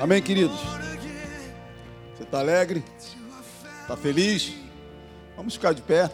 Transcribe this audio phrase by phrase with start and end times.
[0.00, 0.60] Amém, queridos?
[2.14, 2.84] Você está alegre?
[3.80, 4.54] Está feliz?
[5.36, 6.08] Vamos ficar de pé.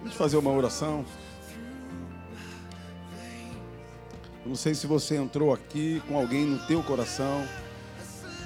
[0.00, 1.04] Vamos fazer uma oração.
[4.42, 7.46] Eu não sei se você entrou aqui com alguém no teu coração.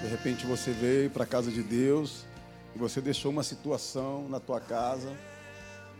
[0.03, 2.27] De repente você veio para a casa de Deus
[2.77, 5.17] e você deixou uma situação na tua casa.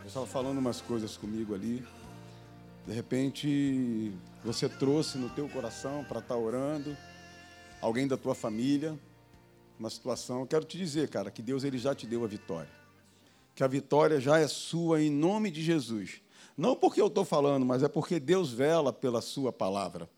[0.01, 1.83] Eu estava falando umas coisas comigo ali.
[2.87, 4.13] De repente
[4.45, 6.95] você trouxe no teu coração para estar tá orando
[7.81, 8.99] alguém da tua família,
[9.79, 10.41] uma situação.
[10.41, 12.71] Eu quero te dizer, cara, que Deus ele já te deu a vitória.
[13.55, 16.21] Que a vitória já é sua em nome de Jesus.
[16.57, 20.11] Não porque eu estou falando, mas é porque Deus vela pela Sua palavra.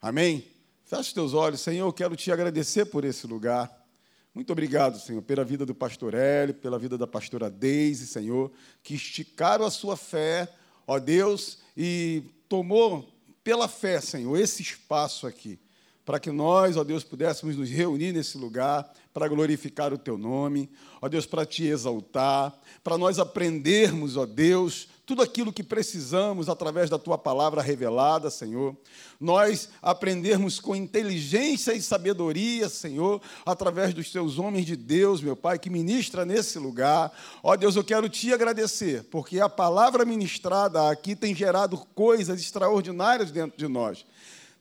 [0.00, 0.44] Amém?
[0.84, 3.82] Feche os teus olhos, Senhor, eu quero te agradecer por esse lugar.
[4.34, 8.50] Muito obrigado, Senhor, pela vida do pastor Hélio, pela vida da pastora Deise, Senhor,
[8.82, 10.52] que esticaram a sua fé,
[10.86, 13.08] ó Deus, e tomou
[13.44, 15.58] pela fé, Senhor, esse espaço aqui,
[16.04, 20.70] para que nós, ó Deus, pudéssemos nos reunir nesse lugar para glorificar o teu nome,
[21.00, 26.88] ó Deus, para te exaltar, para nós aprendermos, ó Deus, tudo aquilo que precisamos através
[26.88, 28.76] da tua palavra revelada, Senhor.
[29.20, 35.58] Nós aprendermos com inteligência e sabedoria, Senhor, através dos teus homens de Deus, meu Pai,
[35.58, 37.12] que ministra nesse lugar.
[37.42, 43.30] Ó Deus, eu quero te agradecer, porque a palavra ministrada aqui tem gerado coisas extraordinárias
[43.30, 44.06] dentro de nós.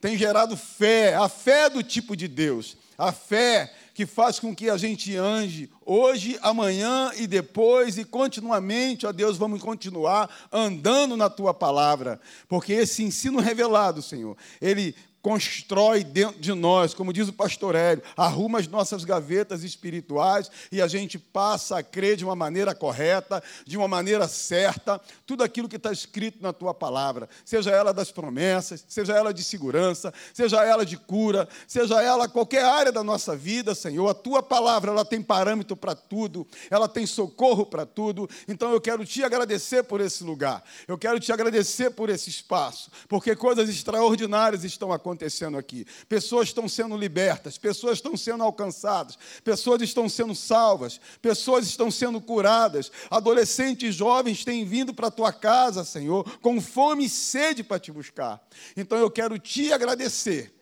[0.02, 4.67] Tem gerado fé, a fé do tipo de Deus, a fé que faz com que
[4.67, 11.30] a gente ande hoje, amanhã e depois e continuamente, ó Deus, vamos continuar andando na
[11.30, 17.33] tua palavra, porque esse ensino revelado, Senhor, ele constrói dentro de nós, como diz o
[17.33, 22.36] pastor Hélio, arruma as nossas gavetas espirituais e a gente passa a crer de uma
[22.36, 27.69] maneira correta, de uma maneira certa, tudo aquilo que está escrito na tua palavra, seja
[27.72, 32.92] ela das promessas, seja ela de segurança, seja ela de cura, seja ela qualquer área
[32.92, 37.65] da nossa vida, Senhor, a tua palavra ela tem parâmetro para tudo, ela tem socorro
[37.65, 42.09] para tudo, então eu quero te agradecer por esse lugar, eu quero te agradecer por
[42.09, 45.86] esse espaço, porque coisas extraordinárias estão acontecendo acontecendo aqui.
[46.08, 52.22] Pessoas estão sendo libertas, pessoas estão sendo alcançadas, pessoas estão sendo salvas, pessoas estão sendo
[52.22, 52.92] curadas.
[53.10, 57.92] Adolescentes jovens têm vindo para a tua casa, Senhor, com fome e sede para te
[57.92, 58.42] buscar.
[58.76, 60.54] Então eu quero te agradecer.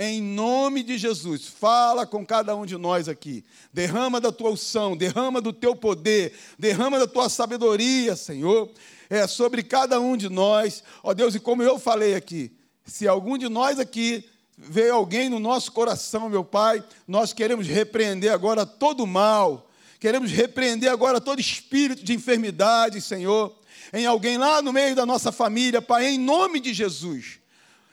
[0.00, 3.44] Em nome de Jesus, fala com cada um de nós aqui.
[3.72, 8.70] Derrama da tua unção, derrama do teu poder, derrama da tua sabedoria, Senhor,
[9.10, 10.84] é sobre cada um de nós.
[11.02, 12.52] Ó Deus, e como eu falei aqui,
[12.88, 14.24] se algum de nós aqui
[14.56, 20.90] veio alguém no nosso coração, meu Pai, nós queremos repreender agora todo mal, queremos repreender
[20.90, 23.54] agora todo espírito de enfermidade, Senhor,
[23.92, 27.37] em alguém lá no meio da nossa família, Pai, em nome de Jesus.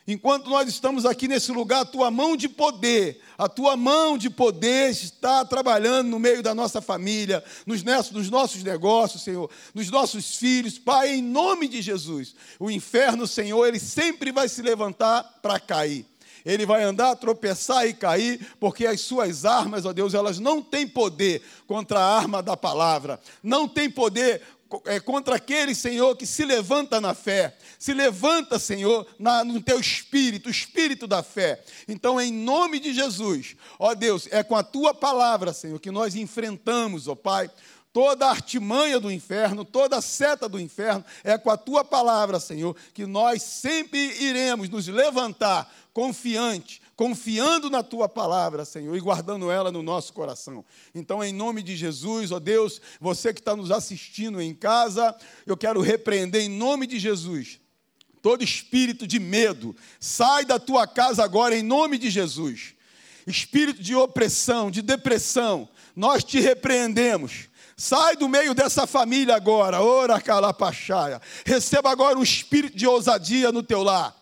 [0.08, 4.30] Enquanto nós estamos aqui nesse lugar, a tua mão de poder, a tua mão de
[4.30, 10.36] poder está trabalhando no meio da nossa família, nos, nos nossos negócios, Senhor, nos nossos
[10.36, 12.36] filhos, Pai, em nome de Jesus.
[12.60, 16.06] O inferno, Senhor, ele sempre vai se levantar para cair.
[16.46, 20.88] Ele vai andar, tropeçar e cair, porque as suas armas, ó Deus, elas não têm
[20.88, 24.44] poder contra a arma da palavra, não têm poder
[24.86, 29.80] é, contra aquele, Senhor, que se levanta na fé, se levanta, Senhor, na, no teu
[29.80, 31.64] espírito, o espírito da fé.
[31.88, 36.16] Então, em nome de Jesus, ó Deus, é com a tua palavra, Senhor, que nós
[36.16, 37.50] enfrentamos, ó Pai,
[37.96, 42.42] toda a artimanha do inferno, toda a seta do inferno, é com a tua palavra,
[42.42, 49.52] Senhor, que nós sempre iremos nos levantar confiante, confiando na tua palavra, Senhor, e guardando
[49.52, 50.64] ela no nosso coração.
[50.94, 55.58] Então, em nome de Jesus, ó Deus, você que está nos assistindo em casa, eu
[55.58, 57.60] quero repreender em nome de Jesus
[58.26, 62.74] todo espírito de medo, sai da tua casa agora em nome de Jesus.
[63.28, 67.50] Espírito de opressão, de depressão, nós te repreendemos.
[67.78, 71.22] Sai do meio dessa família agora, ora calapachaia.
[71.46, 74.16] Receba agora um espírito de ousadia no teu lar.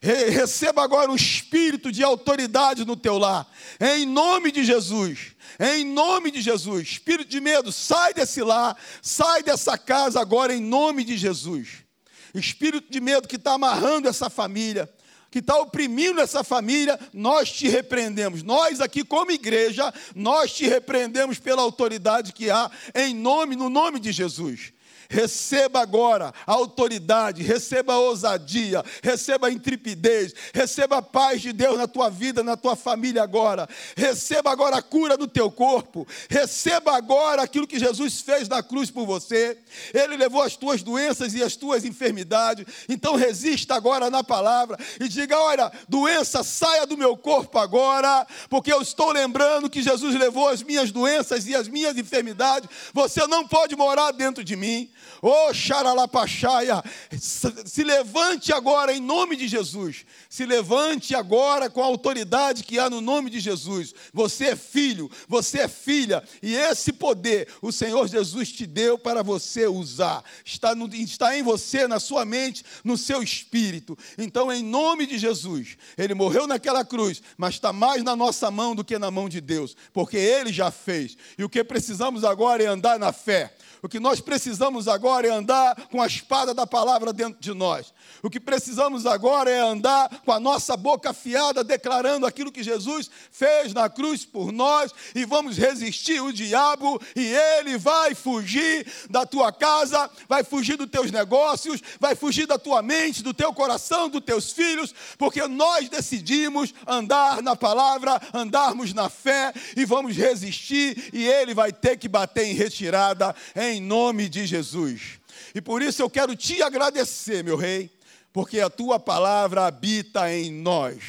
[0.00, 3.50] Receba agora um espírito de autoridade no teu lar,
[3.80, 5.38] em nome de Jesus.
[5.60, 10.60] Em nome de Jesus, espírito de medo, sai desse lar, sai dessa casa agora, em
[10.60, 11.84] nome de Jesus.
[12.32, 14.88] Espírito de medo que está amarrando essa família,
[15.32, 18.44] que está oprimindo essa família, nós te repreendemos.
[18.44, 23.98] Nós aqui, como igreja, nós te repreendemos pela autoridade que há, em nome, no nome
[23.98, 24.72] de Jesus.
[25.08, 31.78] Receba agora a autoridade, receba a ousadia, receba a intrepidez, receba a paz de Deus
[31.78, 33.68] na tua vida, na tua família agora.
[33.96, 38.90] Receba agora a cura do teu corpo, receba agora aquilo que Jesus fez na cruz
[38.90, 39.58] por você.
[39.94, 42.66] Ele levou as tuas doenças e as tuas enfermidades.
[42.88, 48.72] Então resista agora na palavra e diga: olha, doença, saia do meu corpo agora, porque
[48.72, 52.68] eu estou lembrando que Jesus levou as minhas doenças e as minhas enfermidades.
[52.92, 54.90] Você não pode morar dentro de mim.
[55.20, 56.82] Oh, xaralapachaia,
[57.18, 60.04] se levante agora em nome de Jesus.
[60.28, 63.94] Se levante agora com a autoridade que há no nome de Jesus.
[64.12, 69.22] Você é filho, você é filha, e esse poder o Senhor Jesus te deu para
[69.22, 70.22] você usar.
[70.44, 73.96] Está, no, está em você, na sua mente, no seu espírito.
[74.16, 78.74] Então, em nome de Jesus, ele morreu naquela cruz, mas está mais na nossa mão
[78.74, 81.16] do que na mão de Deus, porque ele já fez.
[81.36, 83.54] E o que precisamos agora é andar na fé.
[83.82, 87.92] O que nós precisamos agora é andar com a espada da palavra dentro de nós.
[88.22, 93.10] O que precisamos agora é andar com a nossa boca afiada, declarando aquilo que Jesus
[93.30, 99.24] fez na cruz por nós, e vamos resistir o diabo, e ele vai fugir da
[99.24, 104.08] tua casa, vai fugir dos teus negócios, vai fugir da tua mente, do teu coração,
[104.08, 111.10] dos teus filhos, porque nós decidimos andar na palavra, andarmos na fé, e vamos resistir,
[111.12, 113.34] e ele vai ter que bater em retirada,
[113.80, 115.18] nome de Jesus.
[115.54, 117.90] E por isso eu quero te agradecer, meu rei
[118.32, 121.02] porque a tua palavra habita em nós.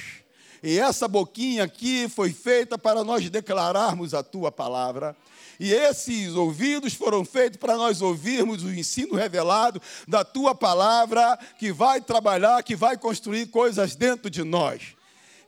[0.64, 5.16] E essa boquinha aqui foi feita para nós declararmos a tua palavra.
[5.60, 11.72] E esses ouvidos foram feitos para nós ouvirmos o ensino revelado da tua palavra, que
[11.72, 14.96] vai trabalhar, que vai construir coisas dentro de nós.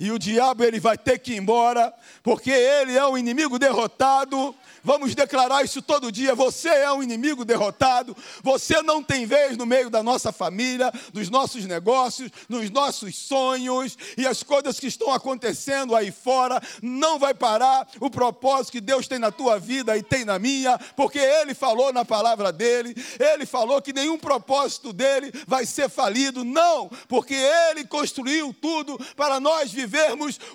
[0.02, 1.94] E o diabo ele vai ter que ir embora,
[2.24, 6.34] porque ele é o inimigo derrotado, Vamos declarar isso todo dia.
[6.34, 8.18] Você é um inimigo derrotado.
[8.42, 13.96] Você não tem vez no meio da nossa família, dos nossos negócios, nos nossos sonhos
[14.18, 16.60] e as coisas que estão acontecendo aí fora.
[16.82, 20.80] Não vai parar o propósito que Deus tem na tua vida e tem na minha,
[20.96, 22.96] porque Ele falou na palavra dele.
[23.20, 26.44] Ele falou que nenhum propósito dele vai ser falido.
[26.44, 29.91] Não, porque Ele construiu tudo para nós vivermos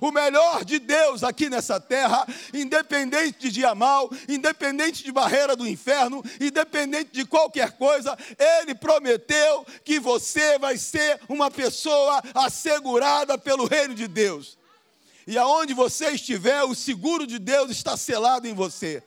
[0.00, 5.66] o melhor de Deus aqui nessa terra, independente de dia mal, independente de barreira do
[5.66, 13.66] inferno, independente de qualquer coisa, Ele prometeu que você vai ser uma pessoa assegurada pelo
[13.66, 14.58] reino de Deus.
[15.26, 19.02] E aonde você estiver, o seguro de Deus está selado em você.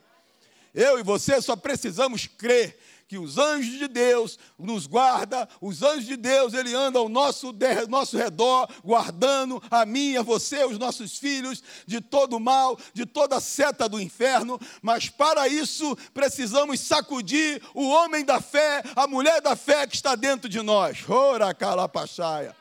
[0.74, 2.78] Eu e você só precisamos crer
[3.10, 7.52] que os anjos de Deus nos guarda, os anjos de Deus, ele anda ao nosso,
[7.88, 13.40] nosso redor, guardando a mim, a você, os nossos filhos, de todo mal, de toda
[13.40, 19.56] seta do inferno, mas para isso precisamos sacudir o homem da fé, a mulher da
[19.56, 20.98] fé que está dentro de nós.
[21.08, 22.54] Ora, calapachaia.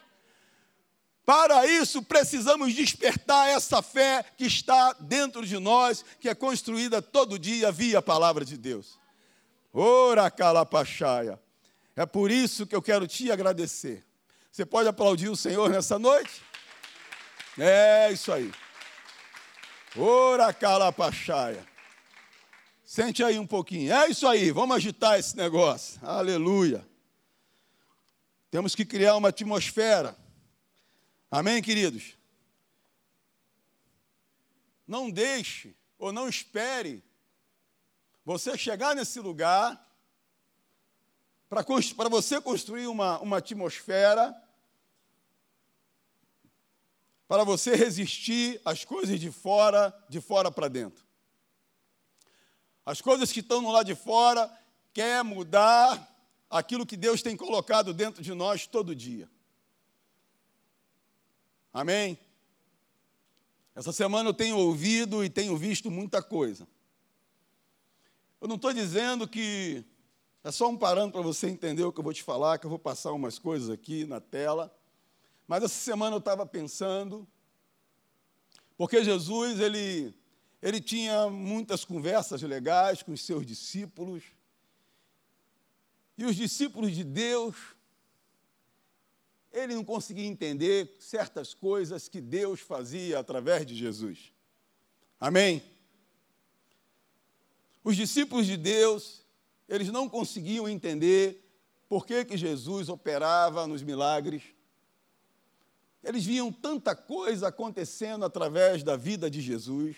[1.28, 7.38] Para isso, precisamos despertar essa fé que está dentro de nós, que é construída todo
[7.38, 8.98] dia via a palavra de Deus.
[9.74, 11.40] Ora calapachaia.
[11.96, 14.06] É por isso que eu quero te agradecer.
[14.52, 16.42] Você pode aplaudir o Senhor nessa noite?
[17.58, 18.52] É isso aí.
[19.98, 21.66] Ora calapachaia.
[22.86, 23.94] Sente aí um pouquinho.
[23.94, 26.00] É isso aí, vamos agitar esse negócio.
[26.02, 26.88] Aleluia.
[28.50, 30.18] Temos que criar uma atmosfera.
[31.30, 32.18] Amém, queridos?
[34.88, 37.04] Não deixe ou não espere
[38.30, 39.84] você chegar nesse lugar,
[41.50, 44.40] para você construir uma, uma atmosfera,
[47.28, 51.04] para você resistir às coisas de fora, de fora para dentro.
[52.86, 54.48] As coisas que estão no lado de fora
[54.94, 56.16] quer mudar
[56.52, 59.28] aquilo que Deus tem colocado dentro de nós todo dia.
[61.74, 62.16] Amém?
[63.74, 66.68] Essa semana eu tenho ouvido e tenho visto muita coisa.
[68.42, 69.84] Eu não estou dizendo que
[70.44, 72.70] é só um parâmetro para você entender o que eu vou te falar, que eu
[72.70, 74.74] vou passar umas coisas aqui na tela.
[75.46, 77.28] Mas essa semana eu estava pensando,
[78.78, 80.16] porque Jesus, ele,
[80.62, 84.24] ele tinha muitas conversas legais com os seus discípulos.
[86.18, 87.58] E os discípulos de Deus,
[89.52, 94.32] ele não conseguia entender certas coisas que Deus fazia através de Jesus.
[95.20, 95.62] Amém?
[97.84, 99.26] Os discípulos de Deus,
[99.68, 101.46] eles não conseguiam entender
[101.88, 104.44] por que, que Jesus operava nos milagres.
[106.04, 109.98] Eles viam tanta coisa acontecendo através da vida de Jesus.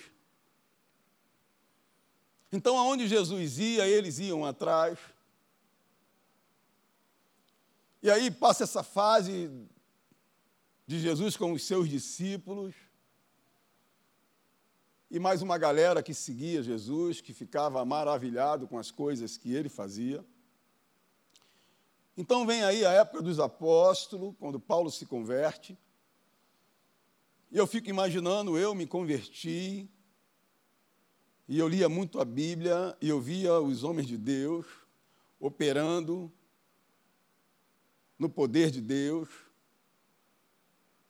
[2.52, 5.00] Então, aonde Jesus ia, eles iam atrás.
[8.02, 9.50] E aí passa essa fase
[10.88, 12.74] de Jesus com os seus discípulos.
[15.14, 19.68] E mais uma galera que seguia Jesus, que ficava maravilhado com as coisas que ele
[19.68, 20.24] fazia.
[22.16, 25.78] Então vem aí a época dos apóstolos, quando Paulo se converte.
[27.52, 29.86] E eu fico imaginando, eu me converti,
[31.46, 34.66] e eu lia muito a Bíblia, e eu via os homens de Deus
[35.42, 36.32] operando
[38.18, 39.28] no poder de Deus,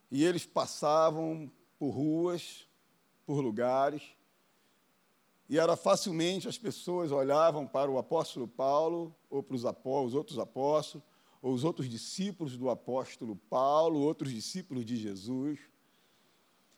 [0.09, 2.67] e eles passavam por ruas,
[3.25, 4.03] por lugares,
[5.49, 10.15] e era facilmente as pessoas olhavam para o apóstolo Paulo, ou para os, apóstolos, os
[10.15, 11.05] outros apóstolos,
[11.41, 15.59] ou os outros discípulos do apóstolo Paulo, outros discípulos de Jesus,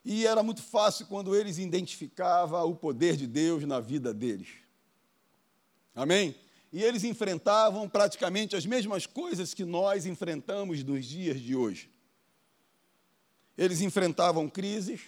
[0.06, 4.50] e era muito fácil quando eles identificavam o poder de Deus na vida deles.
[5.96, 6.36] Amém?
[6.74, 11.90] E eles enfrentavam praticamente as mesmas coisas que nós enfrentamos nos dias de hoje.
[13.58, 15.02] Eles enfrentavam crises,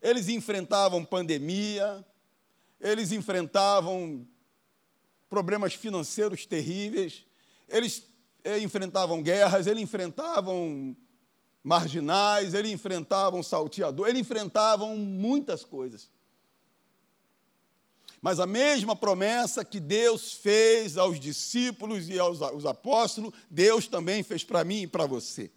[0.00, 2.04] eles enfrentavam pandemia,
[2.80, 4.26] eles enfrentavam
[5.28, 7.24] problemas financeiros terríveis,
[7.68, 8.04] eles
[8.44, 10.96] eh, enfrentavam guerras, eles enfrentavam
[11.62, 16.08] marginais, ele enfrentava um salteador, ele enfrentava muitas coisas.
[18.20, 24.42] Mas a mesma promessa que Deus fez aos discípulos e aos apóstolos, Deus também fez
[24.42, 25.50] para mim e para você.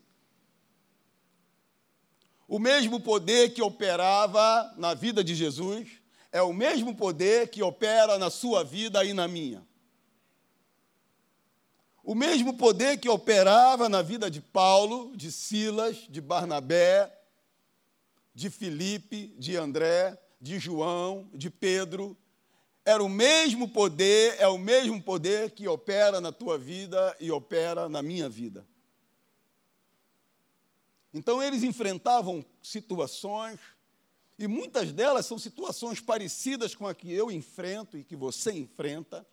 [2.52, 5.88] O mesmo poder que operava na vida de Jesus
[6.34, 9.66] é o mesmo poder que opera na sua vida e na minha.
[12.04, 17.10] O mesmo poder que operava na vida de Paulo, de Silas, de Barnabé,
[18.36, 22.18] de Filipe, de André, de João, de Pedro,
[22.84, 27.88] era o mesmo poder, é o mesmo poder que opera na tua vida e opera
[27.88, 28.68] na minha vida.
[31.14, 33.60] Então eles enfrentavam situações,
[34.40, 39.26] e muitas delas são situações parecidas com a que eu enfrento e que você enfrenta.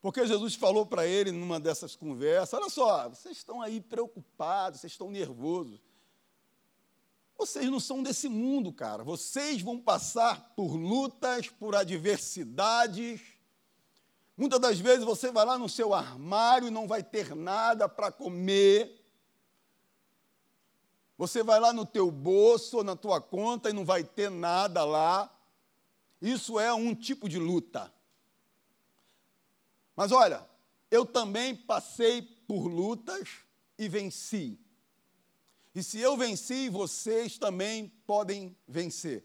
[0.00, 4.92] Porque Jesus falou para ele numa dessas conversas: olha só, vocês estão aí preocupados, vocês
[4.92, 5.80] estão nervosos.
[7.36, 9.04] Vocês não são desse mundo, cara.
[9.04, 13.20] Vocês vão passar por lutas, por adversidades.
[14.36, 18.10] Muitas das vezes você vai lá no seu armário e não vai ter nada para
[18.10, 19.05] comer.
[21.18, 24.84] Você vai lá no teu bolso ou na tua conta e não vai ter nada
[24.84, 25.32] lá.
[26.20, 27.92] Isso é um tipo de luta.
[29.94, 30.46] Mas olha,
[30.90, 33.28] eu também passei por lutas
[33.78, 34.58] e venci.
[35.74, 39.24] E se eu venci, vocês também podem vencer.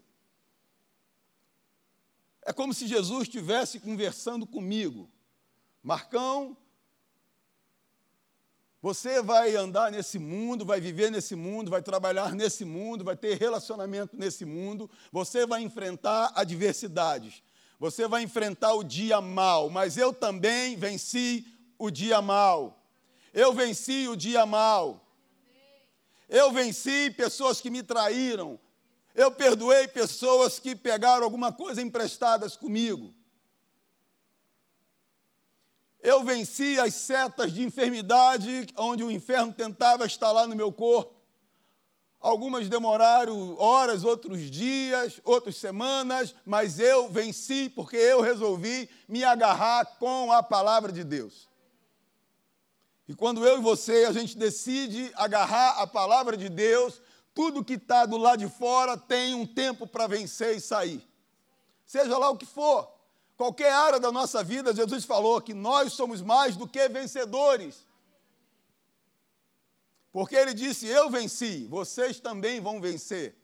[2.41, 5.09] É como se Jesus estivesse conversando comigo.
[5.83, 6.57] Marcão,
[8.81, 13.37] você vai andar nesse mundo, vai viver nesse mundo, vai trabalhar nesse mundo, vai ter
[13.37, 17.43] relacionamento nesse mundo, você vai enfrentar adversidades.
[17.79, 21.45] Você vai enfrentar o dia mal, mas eu também venci
[21.79, 22.79] o dia mal.
[23.33, 25.03] Eu venci o dia mal.
[26.29, 28.59] Eu venci pessoas que me traíram.
[29.15, 33.13] Eu perdoei pessoas que pegaram alguma coisa emprestadas comigo.
[36.01, 41.21] Eu venci as setas de enfermidade onde o inferno tentava instalar no meu corpo.
[42.19, 49.85] Algumas demoraram horas, outros dias, outras semanas, mas eu venci porque eu resolvi me agarrar
[49.97, 51.49] com a palavra de Deus.
[53.07, 57.01] E quando eu e você a gente decide agarrar a palavra de Deus,
[57.33, 61.05] tudo que está do lado de fora tem um tempo para vencer e sair.
[61.85, 62.87] Seja lá o que for,
[63.41, 67.87] qualquer área da nossa vida, Jesus falou que nós somos mais do que vencedores.
[70.11, 73.35] Porque ele disse: Eu venci, vocês também vão vencer.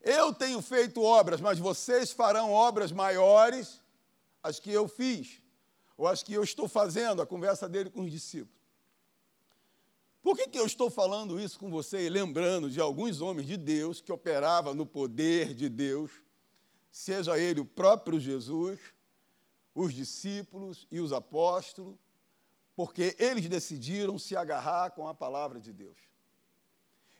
[0.00, 3.80] Eu tenho feito obras, mas vocês farão obras maiores,
[4.42, 5.40] as que eu fiz,
[5.96, 8.58] ou as que eu estou fazendo, a conversa dele com os discípulos.
[10.20, 13.56] Por que, que eu estou falando isso com você e lembrando de alguns homens de
[13.56, 16.10] Deus que operavam no poder de Deus,
[16.90, 18.78] seja ele o próprio Jesus,
[19.74, 21.96] os discípulos e os apóstolos,
[22.74, 25.98] porque eles decidiram se agarrar com a palavra de Deus.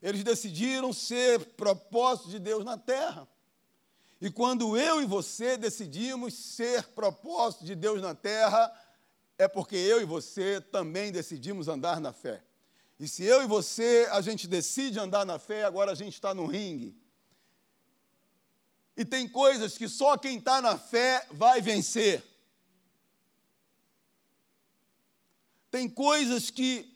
[0.03, 3.29] Eles decidiram ser propósito de Deus na terra.
[4.21, 8.73] E quando eu e você decidimos ser propósito de Deus na terra,
[9.39, 12.43] é porque eu e você também decidimos andar na fé.
[12.99, 16.35] E se eu e você, a gente decide andar na fé, agora a gente está
[16.35, 16.95] no ringue.
[18.97, 22.23] E tem coisas que só quem está na fé vai vencer.
[25.71, 26.93] Tem coisas que,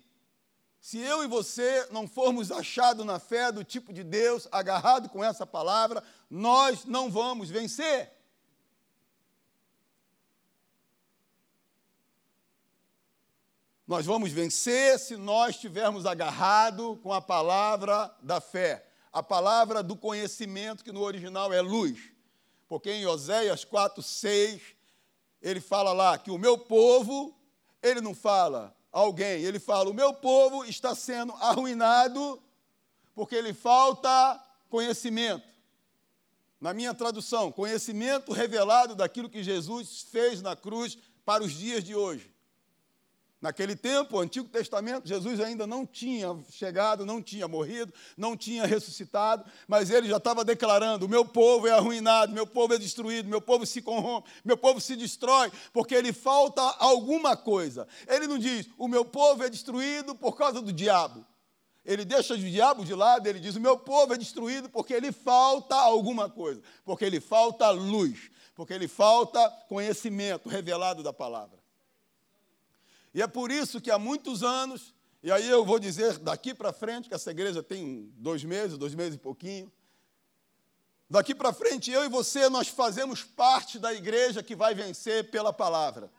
[0.81, 5.23] se eu e você não formos achados na fé do tipo de Deus, agarrado com
[5.23, 8.13] essa palavra, nós não vamos vencer.
[13.87, 18.85] Nós vamos vencer se nós estivermos agarrado com a palavra da fé,
[19.15, 22.11] a palavra do conhecimento, que no original é luz.
[22.69, 24.61] Porque em Oséias 4, 6,
[25.41, 27.33] ele fala lá que o meu povo,
[27.81, 32.43] ele não fala alguém, ele fala: o meu povo está sendo arruinado
[33.15, 35.47] porque lhe falta conhecimento.
[36.61, 41.95] Na minha tradução, conhecimento revelado daquilo que Jesus fez na cruz para os dias de
[41.95, 42.34] hoje.
[43.45, 48.65] Naquele tempo, o Antigo Testamento, Jesus ainda não tinha chegado, não tinha morrido, não tinha
[48.65, 53.43] ressuscitado, mas ele já estava declarando: meu povo é arruinado, meu povo é destruído, meu
[53.43, 57.87] povo se corrompe, meu povo se destrói, porque lhe falta alguma coisa.
[58.09, 61.23] Ele não diz: o meu povo é destruído por causa do diabo.
[61.85, 65.13] Ele deixa o diabo de lado, ele diz: o meu povo é destruído porque lhe
[65.13, 71.64] falta alguma coisa, porque lhe falta luz, porque lhe falta conhecimento revelado da palavra.
[73.15, 74.93] E é por isso que há muitos anos,
[75.23, 78.95] e aí eu vou dizer daqui para frente, que essa igreja tem dois meses, dois
[78.95, 79.73] meses e pouquinho.
[81.09, 85.53] Daqui para frente, eu e você, nós fazemos parte da igreja que vai vencer pela
[85.53, 86.11] palavra.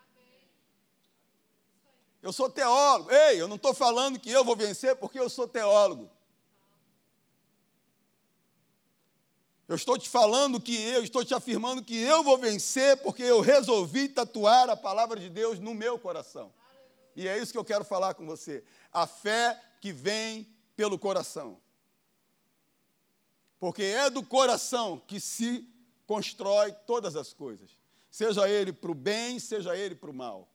[2.21, 3.11] Eu sou teólogo.
[3.11, 6.09] Ei, eu não estou falando que eu vou vencer porque eu sou teólogo.
[9.67, 13.41] Eu estou te falando que eu, estou te afirmando que eu vou vencer porque eu
[13.41, 16.53] resolvi tatuar a palavra de Deus no meu coração.
[17.15, 18.63] E é isso que eu quero falar com você.
[18.91, 21.59] A fé que vem pelo coração.
[23.59, 25.67] Porque é do coração que se
[26.05, 27.71] constrói todas as coisas,
[28.11, 30.47] seja ele para o bem, seja ele para o mal.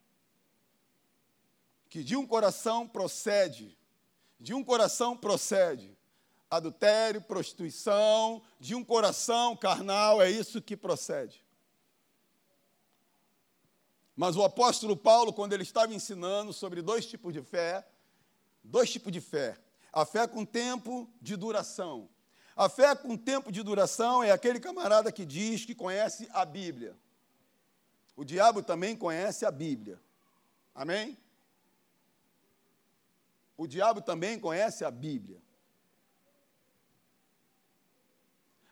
[1.89, 3.77] Que de um coração procede,
[4.39, 5.97] de um coração procede
[6.51, 11.41] adultério, prostituição, de um coração carnal, é isso que procede.
[14.21, 17.83] Mas o apóstolo Paulo, quando ele estava ensinando sobre dois tipos de fé,
[18.63, 19.57] dois tipos de fé.
[19.91, 22.07] A fé com tempo de duração.
[22.55, 26.95] A fé com tempo de duração é aquele camarada que diz que conhece a Bíblia.
[28.15, 29.99] O diabo também conhece a Bíblia.
[30.75, 31.17] Amém?
[33.57, 35.41] O diabo também conhece a Bíblia.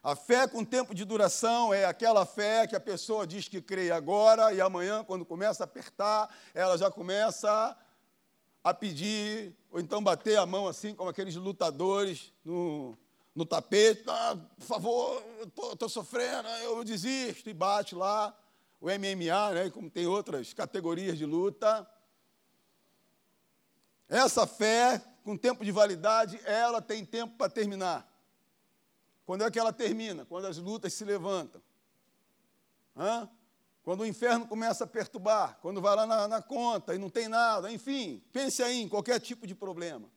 [0.02, 3.92] A fé com tempo de duração é aquela fé que a pessoa diz que crê
[3.92, 7.78] agora e amanhã, quando começa a apertar, ela já começa
[8.64, 12.98] a pedir, ou então bater a mão assim, como aqueles lutadores no,
[13.36, 14.04] no tapete.
[14.08, 15.24] Ah, por favor,
[15.74, 18.34] estou sofrendo, eu desisto, e bate lá.
[18.80, 21.86] O MMA, né, como tem outras categorias de luta.
[24.08, 28.10] Essa fé, com tempo de validade, ela tem tempo para terminar.
[29.30, 30.26] Quando é que ela termina?
[30.26, 31.62] Quando as lutas se levantam.
[32.98, 33.30] Hã?
[33.84, 37.28] Quando o inferno começa a perturbar, quando vai lá na, na conta e não tem
[37.28, 40.10] nada, enfim, pense aí em qualquer tipo de problema.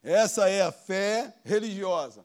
[0.00, 2.24] Essa é a fé religiosa.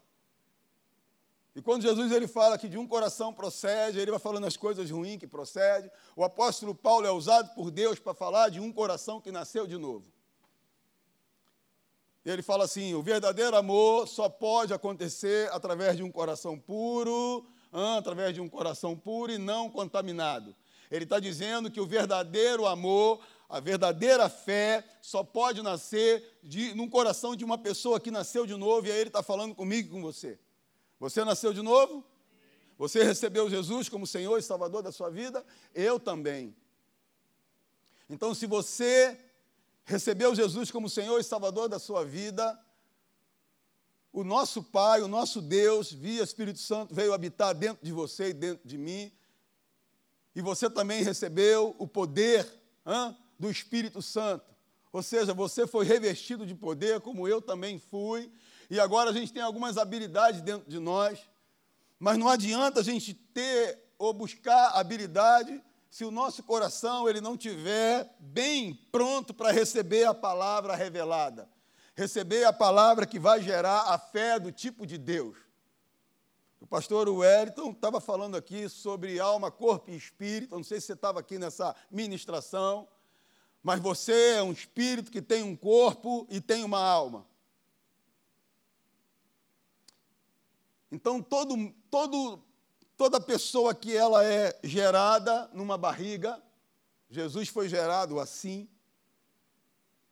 [1.56, 4.91] E quando Jesus ele fala que de um coração procede, ele vai falando as coisas
[4.91, 5.89] ruins que procede.
[6.15, 9.80] O apóstolo Paulo é usado por Deus para falar de um coração que nasceu de
[9.80, 10.06] novo.
[12.26, 18.34] Ele fala assim: o verdadeiro amor só pode acontecer através de um coração puro, através
[18.34, 20.56] de um coração puro e não contaminado.
[20.90, 26.90] Ele está dizendo que o verdadeiro amor, a verdadeira fé, só pode nascer de, num
[26.90, 29.92] coração de uma pessoa que nasceu de novo, e aí ele está falando comigo e
[29.92, 30.40] com você.
[31.00, 32.06] Você nasceu de novo?
[32.78, 35.46] Você recebeu Jesus como Senhor e Salvador da sua vida?
[35.74, 36.56] Eu também.
[38.10, 39.18] Então, se você
[39.86, 42.60] recebeu Jesus como Senhor e Salvador da sua vida,
[44.12, 48.34] o nosso Pai, o nosso Deus, via Espírito Santo, veio habitar dentro de você e
[48.34, 49.12] dentro de mim.
[50.36, 52.48] E você também recebeu o poder
[52.86, 54.46] hein, do Espírito Santo.
[54.91, 58.32] Ou seja, você foi revestido de poder, como eu também fui.
[58.69, 61.19] E agora a gente tem algumas habilidades dentro de nós.
[62.00, 65.60] Mas não adianta a gente ter ou buscar habilidade
[65.93, 71.47] se o nosso coração ele não tiver bem pronto para receber a palavra revelada,
[71.93, 75.38] receber a palavra que vai gerar a fé do tipo de Deus.
[76.60, 80.56] O pastor Wellington estava falando aqui sobre alma, corpo e espírito.
[80.56, 82.88] Não sei se você estava aqui nessa ministração,
[83.62, 87.23] mas você é um espírito que tem um corpo e tem uma alma.
[90.91, 92.43] Então, todo, todo
[92.95, 96.41] Toda pessoa que ela é gerada numa barriga,
[97.10, 98.69] Jesus foi gerado assim.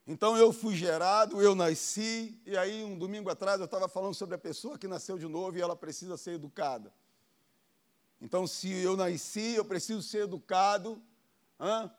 [0.05, 4.35] Então eu fui gerado, eu nasci, e aí um domingo atrás eu estava falando sobre
[4.35, 6.91] a pessoa que nasceu de novo e ela precisa ser educada.
[8.19, 11.01] Então, se eu nasci, eu preciso ser educado
[11.59, 11.91] hã?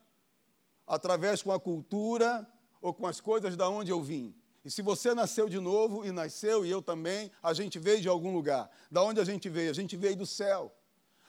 [0.86, 2.46] através com a cultura
[2.80, 4.34] ou com as coisas da onde eu vim.
[4.64, 8.08] E se você nasceu de novo e nasceu, e eu também, a gente veio de
[8.08, 8.70] algum lugar.
[8.90, 9.70] Da onde a gente veio?
[9.70, 10.72] A gente veio do céu.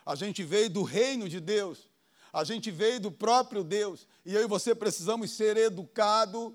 [0.05, 1.89] A gente veio do reino de Deus.
[2.31, 4.07] A gente veio do próprio Deus.
[4.25, 6.53] E eu e você precisamos ser educados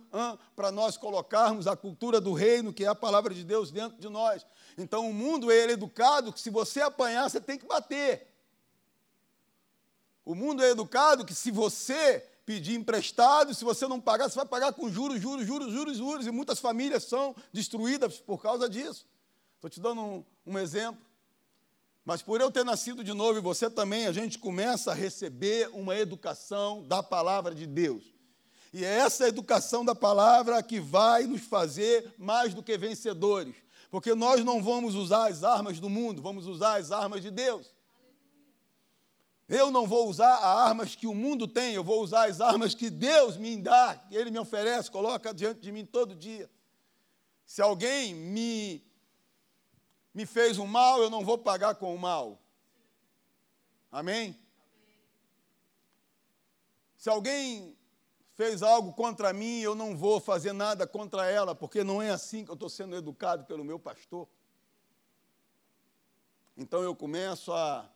[0.55, 4.09] para nós colocarmos a cultura do reino, que é a palavra de Deus, dentro de
[4.09, 4.47] nós.
[4.77, 8.27] Então o mundo é educado que se você apanhar, você tem que bater.
[10.25, 14.47] O mundo é educado que se você pedir emprestado, se você não pagar, você vai
[14.47, 16.27] pagar com juros, juros, juros, juros, juros.
[16.27, 19.07] E muitas famílias são destruídas por causa disso.
[19.57, 20.99] Estou te dando um, um exemplo.
[22.07, 25.69] Mas por eu ter nascido de novo e você também, a gente começa a receber
[25.75, 28.03] uma educação da palavra de Deus.
[28.73, 33.57] E é essa educação da palavra que vai nos fazer mais do que vencedores.
[33.91, 37.67] Porque nós não vamos usar as armas do mundo, vamos usar as armas de Deus.
[39.49, 42.75] Eu não vou usar as armas que o mundo tem, eu vou usar as armas
[42.75, 46.51] que Deus me dá, que Ele me oferece, coloca diante de mim todo dia.
[47.47, 48.87] Se alguém me
[50.13, 52.43] me fez um mal, eu não vou pagar com o mal.
[53.91, 54.37] Amém?
[56.97, 57.79] Se alguém
[58.35, 62.45] fez algo contra mim, eu não vou fazer nada contra ela, porque não é assim
[62.45, 64.29] que eu estou sendo educado pelo meu pastor.
[66.57, 67.89] Então eu começo a,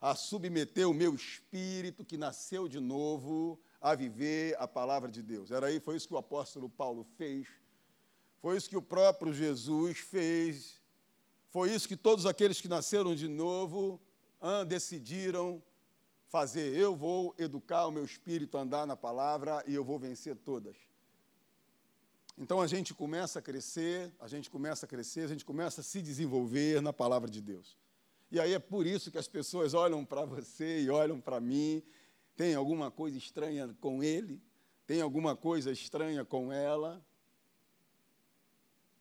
[0.00, 5.50] a submeter o meu espírito que nasceu de novo a viver a palavra de Deus.
[5.50, 7.46] Era aí, foi isso que o apóstolo Paulo fez,
[8.40, 10.82] foi isso que o próprio Jesus fez
[11.54, 14.00] foi isso que todos aqueles que nasceram de novo
[14.40, 15.62] ah, decidiram
[16.28, 16.74] fazer.
[16.74, 20.74] Eu vou educar o meu espírito a andar na palavra e eu vou vencer todas.
[22.36, 25.84] Então a gente começa a crescer, a gente começa a crescer, a gente começa a
[25.84, 27.78] se desenvolver na palavra de Deus.
[28.34, 31.80] E aí é por isso que as pessoas olham para você e olham para mim.
[32.34, 34.42] Tem alguma coisa estranha com ele?
[34.88, 37.00] Tem alguma coisa estranha com ela?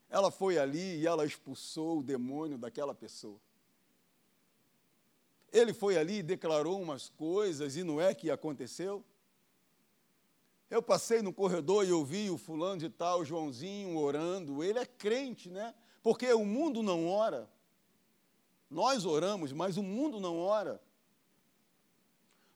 [0.07, 3.39] Ela foi ali e ela expulsou o demônio daquela pessoa.
[5.51, 9.03] Ele foi ali e declarou umas coisas e não é que aconteceu?
[10.69, 14.63] Eu passei no corredor e ouvi o fulano de tal, Joãozinho, orando.
[14.63, 15.73] Ele é crente, né?
[16.03, 17.49] Porque o mundo não ora.
[18.73, 20.81] Nós oramos, mas o mundo não ora.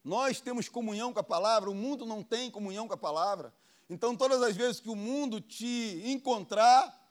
[0.03, 3.53] Nós temos comunhão com a palavra, o mundo não tem comunhão com a palavra.
[3.87, 7.07] Então, todas as vezes que o mundo te encontrar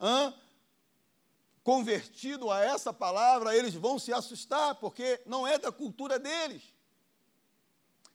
[1.62, 6.62] convertido a essa palavra, eles vão se assustar, porque não é da cultura deles,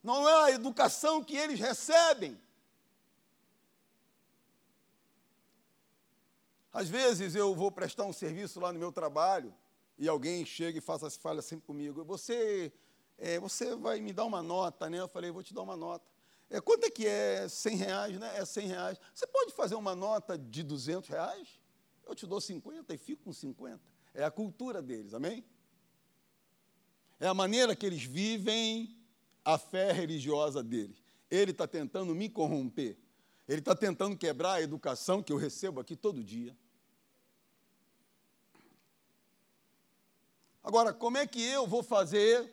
[0.02, 2.38] não é a educação que eles recebem.
[6.70, 9.54] Às vezes eu vou prestar um serviço lá no meu trabalho
[10.02, 12.72] e alguém chega e faz, fala sempre comigo: Você,
[13.16, 14.98] é, você vai me dar uma nota, né?
[14.98, 16.04] Eu falei: Vou te dar uma nota.
[16.50, 18.36] É, quanto é que é 100 reais, né?
[18.36, 18.98] É 100 reais.
[19.14, 21.60] Você pode fazer uma nota de 200 reais?
[22.04, 23.80] Eu te dou 50 e fico com 50.
[24.12, 25.44] É a cultura deles, amém?
[27.20, 28.98] É a maneira que eles vivem
[29.44, 31.00] a fé religiosa deles.
[31.30, 32.98] Ele está tentando me corromper.
[33.46, 36.56] Ele está tentando quebrar a educação que eu recebo aqui todo dia.
[40.62, 42.50] Agora, como é que eu vou fazer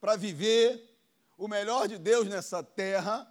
[0.00, 0.98] para viver
[1.38, 3.30] o melhor de Deus nessa terra,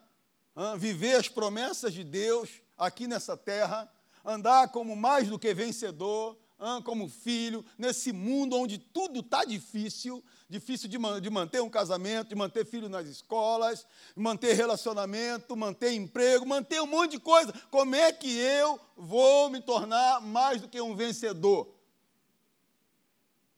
[0.78, 3.92] viver as promessas de Deus aqui nessa terra,
[4.24, 6.38] andar como mais do que vencedor,
[6.84, 12.36] como filho, nesse mundo onde tudo está difícil difícil de, de, manter um casamento, de
[12.36, 17.54] manter filho nas escolas, manter relacionamento, manter emprego, manter um monte de coisa.
[17.70, 21.79] Como é que eu vou me tornar mais do que um vencedor?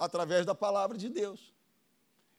[0.01, 1.53] Através da palavra de Deus.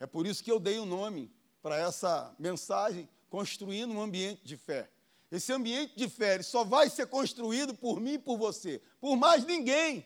[0.00, 4.42] É por isso que eu dei o um nome para essa mensagem, construindo um ambiente
[4.44, 4.90] de fé.
[5.30, 9.44] Esse ambiente de fé só vai ser construído por mim e por você, por mais
[9.44, 10.04] ninguém.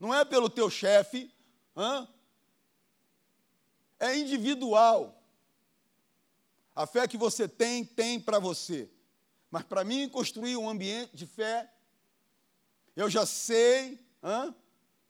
[0.00, 1.30] Não é pelo teu chefe,
[3.98, 5.22] é individual.
[6.74, 8.90] A fé que você tem, tem para você.
[9.50, 11.70] Mas para mim construir um ambiente de fé,
[12.96, 14.02] eu já sei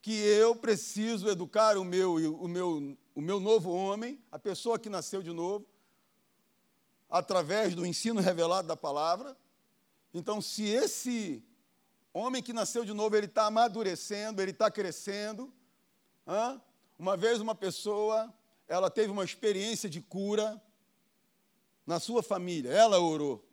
[0.03, 4.89] que eu preciso educar o meu, o meu o meu novo homem, a pessoa que
[4.89, 5.67] nasceu de novo,
[7.09, 9.37] através do ensino revelado da palavra.
[10.15, 11.45] Então, se esse
[12.15, 15.53] homem que nasceu de novo, ele está amadurecendo, ele está crescendo.
[16.99, 18.33] Uma vez uma pessoa,
[18.67, 20.59] ela teve uma experiência de cura,
[21.87, 22.71] na sua família.
[22.71, 23.45] Ela orou.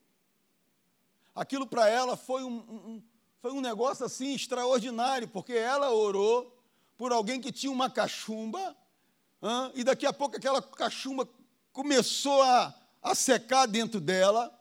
[1.36, 3.04] Aquilo para ela foi um,
[3.42, 6.54] foi um negócio assim extraordinário, porque ela orou
[6.98, 8.76] por alguém que tinha uma cachumba,
[9.42, 11.28] hein, e daqui a pouco aquela cachumba
[11.72, 14.54] começou a, a secar dentro dela,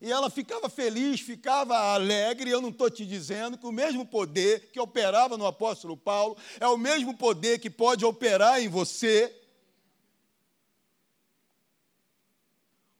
[0.00, 2.50] e ela ficava feliz, ficava alegre.
[2.50, 6.68] Eu não estou te dizendo que o mesmo poder que operava no apóstolo Paulo é
[6.68, 9.34] o mesmo poder que pode operar em você.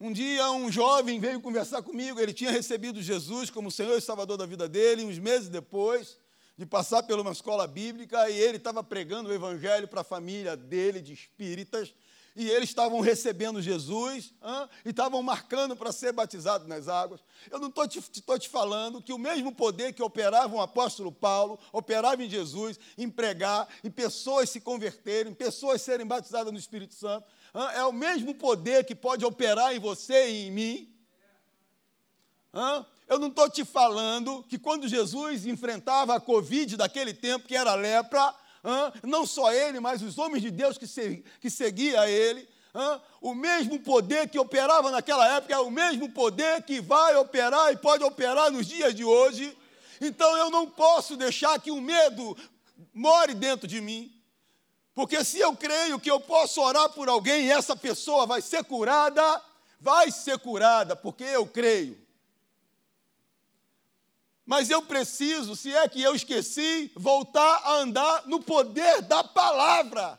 [0.01, 2.21] Um dia, um jovem veio conversar comigo.
[2.21, 5.05] Ele tinha recebido Jesus como Senhor e Salvador da vida dele.
[5.05, 6.17] Uns meses depois
[6.57, 10.57] de passar por uma escola bíblica, e ele estava pregando o evangelho para a família
[10.57, 11.95] dele, de espíritas
[12.39, 17.21] e eles estavam recebendo Jesus hein, e estavam marcando para ser batizado nas águas.
[17.51, 21.59] Eu não estou te, te, falando que o mesmo poder que operava o apóstolo Paulo,
[21.73, 27.27] operava em Jesus, em pregar, e pessoas se converterem, pessoas serem batizadas no Espírito Santo,
[27.53, 30.95] hein, é o mesmo poder que pode operar em você e em mim.
[32.55, 32.87] Hein?
[33.09, 37.75] Eu não estou te falando que quando Jesus enfrentava a Covid daquele tempo, que era
[37.75, 38.33] lepra,
[39.03, 42.49] não só ele, mas os homens de Deus que, se, que seguiam ele,
[43.21, 47.77] o mesmo poder que operava naquela época é o mesmo poder que vai operar e
[47.77, 49.57] pode operar nos dias de hoje.
[50.01, 52.37] Então eu não posso deixar que o medo
[52.95, 54.13] more dentro de mim.
[54.95, 58.65] Porque se eu creio que eu posso orar por alguém e essa pessoa vai ser
[58.65, 59.43] curada,
[59.81, 61.97] vai ser curada, porque eu creio.
[64.49, 70.19] Mas eu preciso, se é que eu esqueci, voltar a andar no poder da palavra.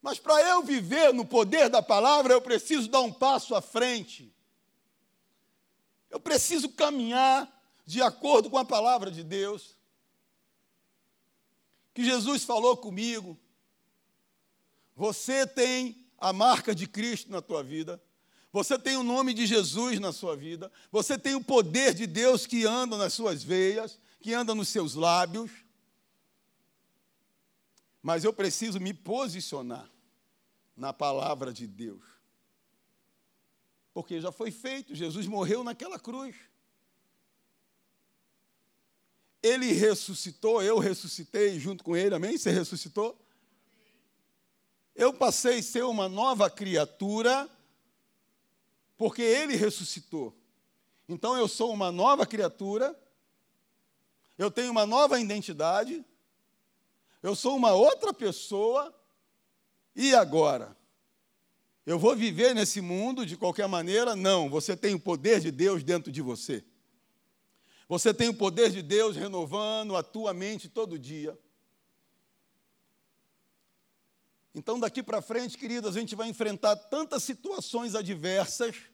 [0.00, 4.32] Mas para eu viver no poder da palavra, eu preciso dar um passo à frente.
[6.08, 7.52] Eu preciso caminhar
[7.84, 9.76] de acordo com a palavra de Deus.
[11.92, 13.36] Que Jesus falou comigo.
[14.94, 18.00] Você tem a marca de Cristo na tua vida.
[18.52, 20.70] Você tem o nome de Jesus na sua vida.
[20.90, 24.94] Você tem o poder de Deus que anda nas suas veias, que anda nos seus
[24.94, 25.50] lábios.
[28.02, 29.90] Mas eu preciso me posicionar
[30.76, 32.02] na palavra de Deus.
[33.94, 36.36] Porque já foi feito, Jesus morreu naquela cruz.
[39.42, 42.36] Ele ressuscitou, eu ressuscitei junto com ele, amém?
[42.36, 43.18] Você ressuscitou?
[44.94, 47.50] Eu passei a ser uma nova criatura
[49.02, 50.32] porque ele ressuscitou.
[51.08, 52.96] Então eu sou uma nova criatura,
[54.38, 56.04] eu tenho uma nova identidade,
[57.20, 58.94] eu sou uma outra pessoa,
[59.96, 60.76] e agora?
[61.84, 64.14] Eu vou viver nesse mundo de qualquer maneira?
[64.14, 66.64] Não, você tem o poder de Deus dentro de você.
[67.88, 71.36] Você tem o poder de Deus renovando a tua mente todo dia.
[74.54, 78.91] Então, daqui para frente, queridos, a gente vai enfrentar tantas situações adversas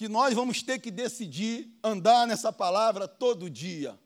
[0.00, 4.00] que nós vamos ter que decidir andar nessa palavra todo dia.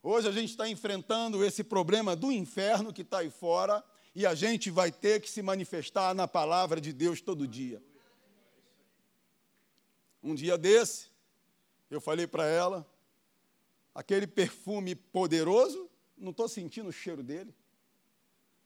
[0.00, 4.32] Hoje a gente está enfrentando esse problema do inferno que está aí fora e a
[4.32, 7.82] gente vai ter que se manifestar na palavra de Deus todo dia.
[10.22, 11.08] Um dia desse,
[11.90, 12.88] eu falei para ela,
[13.92, 17.52] aquele perfume poderoso, não estou sentindo o cheiro dele.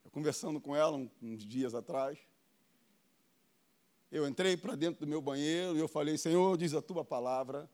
[0.05, 2.19] Eu conversando com ela uns dias atrás.
[4.13, 7.67] Eu entrei para dentro do meu banheiro e eu falei: Senhor, diz a tua palavra.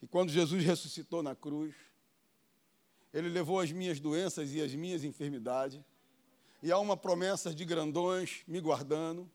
[0.00, 1.74] E quando Jesus ressuscitou na cruz,
[3.12, 5.80] ele levou as minhas doenças e as minhas enfermidades.
[6.62, 9.28] E há uma promessa de grandões me guardando.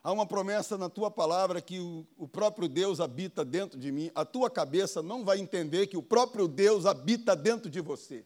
[0.00, 4.12] Há uma promessa na tua palavra que o, o, próprio Deus habita dentro de mim.
[4.14, 8.24] A tua cabeça não vai entender que o próprio Deus habita dentro de você.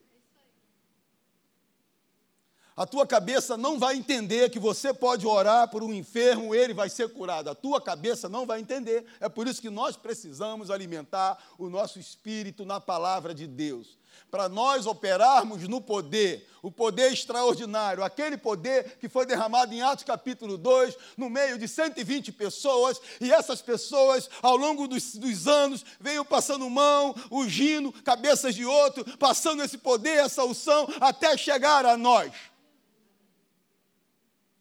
[2.77, 6.91] A tua cabeça não vai entender que você pode orar por um enfermo, ele vai
[6.91, 7.49] ser curado.
[7.49, 9.03] A tua cabeça não vai entender.
[9.19, 13.97] É por isso que nós precisamos alimentar o nosso espírito na palavra de Deus.
[14.29, 20.03] Para nós operarmos no poder, o poder extraordinário, aquele poder que foi derramado em Atos
[20.03, 25.83] capítulo 2, no meio de 120 pessoas, e essas pessoas, ao longo dos, dos anos,
[25.99, 31.97] veio passando mão, ungindo cabeças de outro, passando esse poder, essa unção, até chegar a
[31.97, 32.31] nós.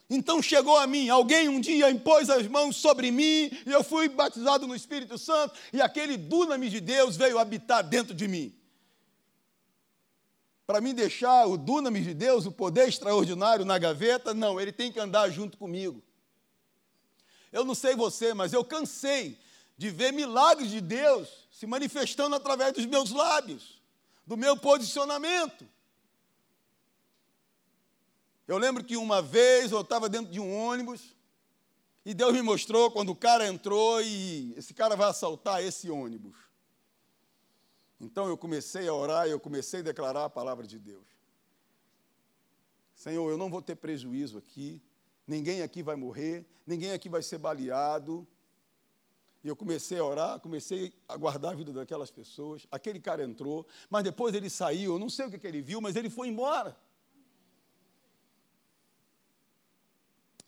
[0.09, 4.09] Então chegou a mim, alguém um dia impôs as mãos sobre mim, e eu fui
[4.09, 8.55] batizado no Espírito Santo, e aquele dunamis de Deus veio habitar dentro de mim.
[10.65, 14.93] Para mim deixar o dunamis de Deus, o poder extraordinário na gaveta, não, ele tem
[14.93, 16.03] que andar junto comigo.
[17.53, 19.39] Eu não sei você, mas eu cansei
[19.77, 23.81] de ver milagres de Deus se manifestando através dos meus lábios,
[24.27, 25.67] do meu posicionamento.
[28.47, 31.17] Eu lembro que uma vez eu estava dentro de um ônibus
[32.05, 36.37] e Deus me mostrou quando o cara entrou e esse cara vai assaltar esse ônibus.
[38.01, 41.05] Então eu comecei a orar e eu comecei a declarar a palavra de Deus.
[42.95, 44.81] Senhor, eu não vou ter prejuízo aqui,
[45.27, 48.27] ninguém aqui vai morrer, ninguém aqui vai ser baleado.
[49.43, 52.67] E eu comecei a orar, comecei a guardar a vida daquelas pessoas.
[52.71, 55.81] Aquele cara entrou, mas depois ele saiu, eu não sei o que, que ele viu,
[55.81, 56.77] mas ele foi embora.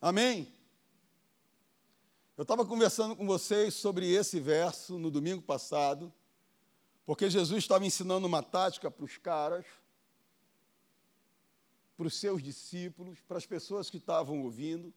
[0.01, 0.47] Amém?
[2.37, 6.13] Eu estava conversando com vocês sobre esse verso no domingo passado,
[7.05, 9.65] porque Jesus estava ensinando uma tática para os caras,
[11.97, 14.93] para os seus discípulos, para as pessoas que estavam ouvindo.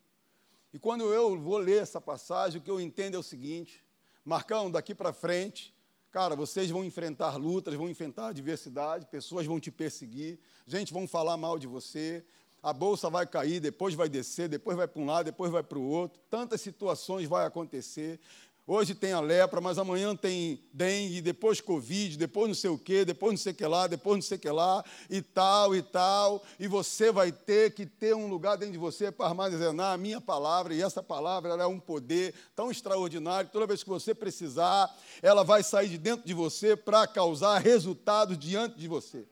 [0.72, 3.84] E quando eu vou ler essa passagem, o que eu entendo é o seguinte:
[4.24, 5.74] Marcão, daqui para frente,
[6.12, 11.36] cara, vocês vão enfrentar lutas, vão enfrentar adversidade, pessoas vão te perseguir, gente vão falar
[11.36, 12.24] mal de você,
[12.62, 15.79] a bolsa vai cair, depois vai descer, depois vai para um lado, depois vai para
[15.79, 16.20] o outro.
[16.31, 18.20] Tantas situações vai acontecer.
[18.64, 23.05] Hoje tem a lepra, mas amanhã tem dengue, depois Covid, depois não sei o quê,
[23.05, 25.83] depois não sei o que lá, depois não sei o que lá, e tal, e
[25.83, 26.44] tal.
[26.61, 30.20] E você vai ter que ter um lugar dentro de você para armazenar a minha
[30.20, 34.88] palavra, e essa palavra é um poder tão extraordinário, toda vez que você precisar,
[35.20, 39.27] ela vai sair de dentro de você para causar resultados diante de você.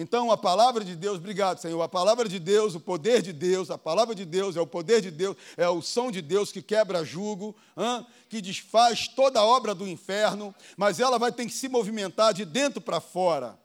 [0.00, 1.82] Então, a palavra de Deus, obrigado, Senhor.
[1.82, 5.00] A palavra de Deus, o poder de Deus, a palavra de Deus é o poder
[5.00, 8.06] de Deus, é o som de Deus que quebra jugo, hein?
[8.28, 12.44] que desfaz toda a obra do inferno, mas ela vai ter que se movimentar de
[12.44, 13.58] dentro para fora.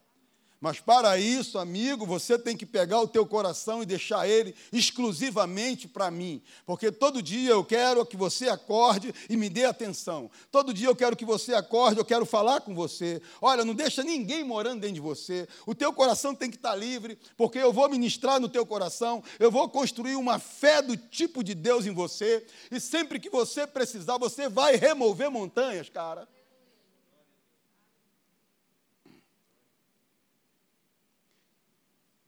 [0.63, 5.89] Mas para isso, amigo, você tem que pegar o teu coração e deixar ele exclusivamente
[5.89, 6.41] para mim.
[6.65, 10.32] Porque todo dia eu quero que você acorde e me dê atenção.
[10.49, 13.21] Todo dia eu quero que você acorde, eu quero falar com você.
[13.41, 15.49] Olha, não deixa ninguém morando dentro de você.
[15.67, 19.52] O teu coração tem que estar livre, porque eu vou ministrar no teu coração, eu
[19.52, 24.17] vou construir uma fé do tipo de Deus em você, e sempre que você precisar,
[24.17, 26.26] você vai remover montanhas, cara.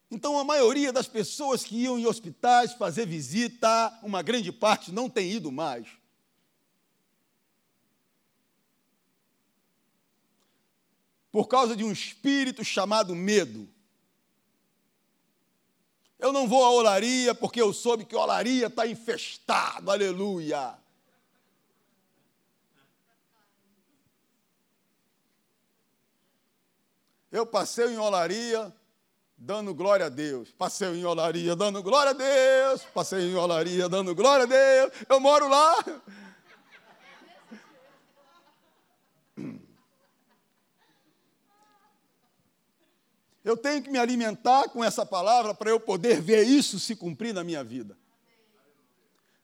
[0.10, 5.10] Então, a maioria das pessoas que iam em hospitais fazer visita, uma grande parte não
[5.10, 5.88] tem ido mais.
[11.32, 13.68] Por causa de um espírito chamado medo.
[16.18, 20.78] Eu não vou à olaria porque eu soube que a olaria está infestado, aleluia.
[27.32, 28.74] Eu passei em olaria,
[29.38, 30.52] dando glória a Deus.
[30.52, 32.84] Passei em olaria, dando glória a Deus.
[32.94, 34.92] Passei em olaria, dando glória a Deus.
[35.10, 35.76] Eu moro lá.
[43.44, 47.32] Eu tenho que me alimentar com essa palavra para eu poder ver isso se cumprir
[47.32, 47.96] na minha vida.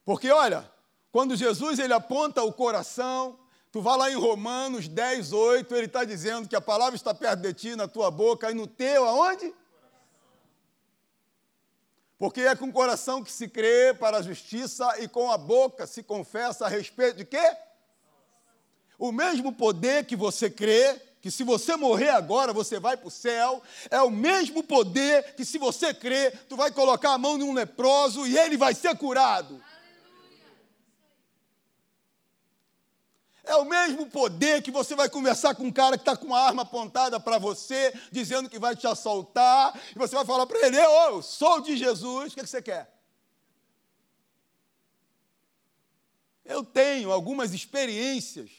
[0.03, 0.67] Porque olha,
[1.11, 3.37] quando Jesus ele aponta o coração,
[3.71, 7.41] tu vai lá em Romanos 10, 8, ele está dizendo que a palavra está perto
[7.41, 9.53] de ti, na tua boca e no teu, aonde?
[12.21, 15.87] Porque é com o coração que se crê para a justiça e com a boca
[15.87, 17.57] se confessa a respeito de quê?
[18.99, 23.09] O mesmo poder que você crê, que se você morrer agora você vai para o
[23.09, 27.55] céu, é o mesmo poder que se você crê, tu vai colocar a mão num
[27.55, 29.59] leproso e ele vai ser curado.
[33.51, 36.39] É o mesmo poder que você vai conversar com um cara que está com uma
[36.39, 40.77] arma apontada para você, dizendo que vai te assaltar, e você vai falar para ele:
[40.77, 42.89] Eu sou de Jesus, o que, que você quer?
[46.45, 48.49] Eu tenho algumas experiências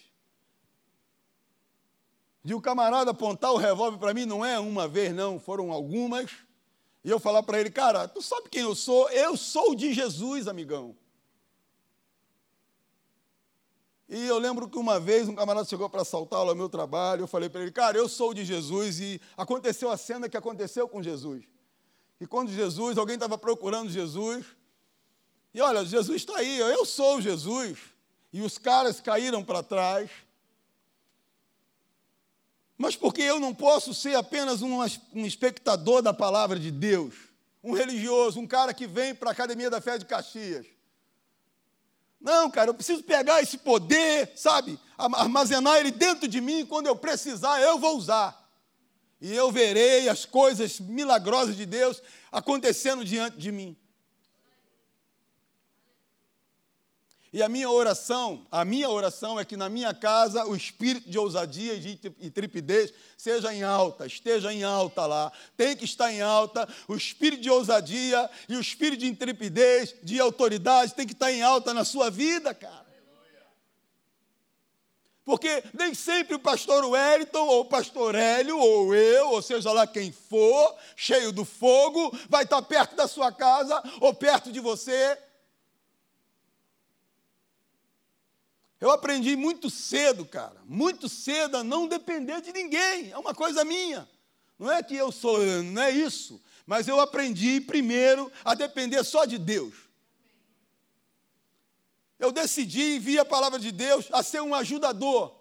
[2.45, 6.31] de um camarada apontar o revólver para mim, não é uma vez, não, foram algumas,
[7.03, 9.09] e eu falar para ele: Cara, tu sabe quem eu sou?
[9.09, 10.95] Eu sou de Jesus, amigão.
[14.09, 17.23] E eu lembro que uma vez um camarada chegou para assaltá-lo ao meu trabalho.
[17.23, 19.01] Eu falei para ele, cara, eu sou de Jesus.
[19.01, 21.45] E aconteceu a cena que aconteceu com Jesus.
[22.21, 24.45] E quando Jesus, alguém estava procurando Jesus.
[25.55, 27.79] E olha, Jesus está aí, eu sou Jesus.
[28.33, 30.11] E os caras caíram para trás.
[32.79, 34.81] Mas porque eu não posso ser apenas um,
[35.15, 37.15] um espectador da palavra de Deus,
[37.63, 40.67] um religioso, um cara que vem para a Academia da Fé de Caxias.
[42.23, 44.79] Não, cara, eu preciso pegar esse poder, sabe?
[44.97, 48.41] Armazenar ele dentro de mim, quando eu precisar, eu vou usar.
[49.21, 52.01] E eu verei as coisas milagrosas de Deus
[52.31, 53.77] acontecendo diante de mim.
[57.33, 61.19] E a minha oração, a minha oração é que na minha casa o espírito de
[61.19, 65.33] ousadia e de intrepidez seja em alta, esteja em alta lá.
[65.57, 66.69] Tem que estar em alta.
[66.87, 71.41] O espírito de ousadia e o espírito de intrepidez, de autoridade, tem que estar em
[71.41, 72.83] alta na sua vida, cara.
[75.25, 79.87] Porque nem sempre o pastor Wellington, ou o pastor Hélio, ou eu, ou seja lá
[79.87, 85.17] quem for, cheio do fogo, vai estar perto da sua casa ou perto de você
[88.83, 93.13] Eu aprendi muito cedo, cara, muito cedo a não depender de ninguém.
[93.13, 94.09] É uma coisa minha.
[94.59, 96.43] Não é que eu sou, não é isso.
[96.67, 99.73] Mas eu aprendi primeiro a depender só de Deus.
[102.19, 105.33] Eu decidi, vi a palavra de Deus, a ser um ajudador.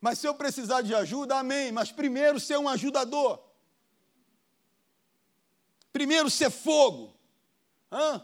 [0.00, 1.70] Mas se eu precisar de ajuda, amém.
[1.70, 3.38] Mas primeiro ser um ajudador.
[5.92, 7.16] Primeiro ser fogo.
[7.92, 8.20] Hã?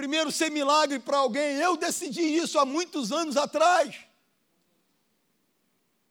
[0.00, 1.56] Primeiro ser milagre para alguém.
[1.56, 3.94] Eu decidi isso há muitos anos atrás.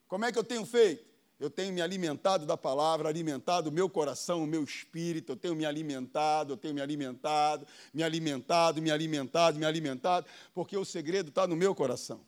[0.07, 1.03] Como é que eu tenho feito?
[1.39, 5.55] Eu tenho me alimentado da palavra, alimentado o meu coração, o meu espírito, eu tenho
[5.55, 11.29] me alimentado, eu tenho me alimentado, me alimentado, me alimentado, me alimentado, porque o segredo
[11.29, 12.21] está no meu coração.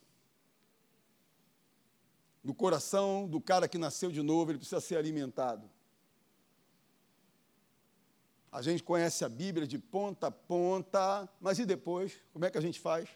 [2.43, 5.69] No coração do cara que nasceu de novo, ele precisa ser alimentado.
[8.51, 12.19] A gente conhece a Bíblia de ponta a ponta, mas e depois?
[12.33, 13.07] Como é que a gente faz?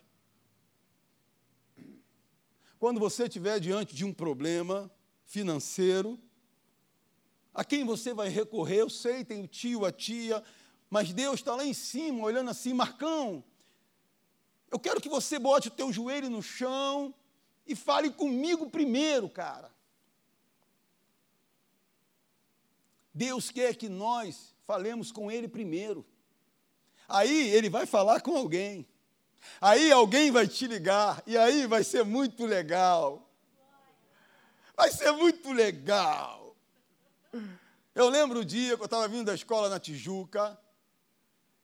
[2.79, 4.89] Quando você estiver diante de um problema
[5.25, 6.17] financeiro,
[7.53, 8.77] a quem você vai recorrer?
[8.77, 10.41] Eu sei, tem o tio, a tia,
[10.89, 13.43] mas Deus está lá em cima, olhando assim, Marcão,
[14.71, 17.13] eu quero que você bote o teu joelho no chão
[17.67, 19.69] e fale comigo primeiro, cara.
[23.13, 26.05] Deus quer que nós falemos com ele primeiro.
[27.07, 28.87] Aí ele vai falar com alguém.
[29.61, 31.21] Aí alguém vai te ligar.
[31.25, 33.29] E aí vai ser muito legal.
[34.75, 36.55] Vai ser muito legal.
[37.93, 40.57] Eu lembro o dia que eu estava vindo da escola na Tijuca.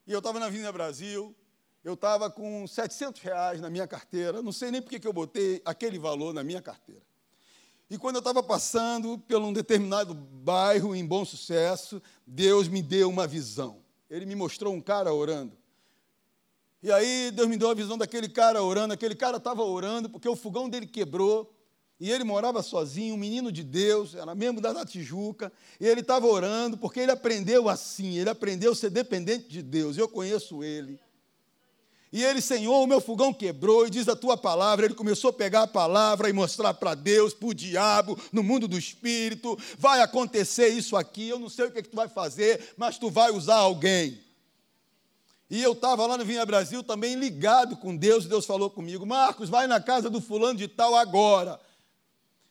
[0.05, 1.35] E eu estava na Vinda Brasil.
[1.83, 4.41] Eu estava com 700 reais na minha carteira.
[4.41, 7.01] Não sei nem por que eu botei aquele valor na minha carteira.
[7.91, 13.09] E quando eu estava passando por um determinado bairro em bom sucesso, Deus me deu
[13.09, 13.79] uma visão.
[14.09, 15.57] Ele me mostrou um cara orando.
[16.81, 18.93] E aí Deus me deu a visão daquele cara orando.
[18.93, 21.53] Aquele cara estava orando porque o fogão dele quebrou.
[21.99, 26.25] E ele morava sozinho, um menino de Deus, era membro da Tijuca, e ele estava
[26.25, 29.97] orando porque ele aprendeu assim, ele aprendeu a ser dependente de Deus.
[29.97, 30.97] Eu conheço ele.
[32.11, 34.85] E ele, Senhor, o meu fogão quebrou, e diz a tua palavra.
[34.85, 38.67] Ele começou a pegar a palavra e mostrar para Deus, para o diabo, no mundo
[38.67, 41.29] do espírito: vai acontecer isso aqui.
[41.29, 44.19] Eu não sei o que, é que tu vai fazer, mas tu vai usar alguém.
[45.49, 49.05] E eu estava lá no Vinha Brasil também ligado com Deus, e Deus falou comigo:
[49.05, 51.59] Marcos, vai na casa do fulano de tal agora.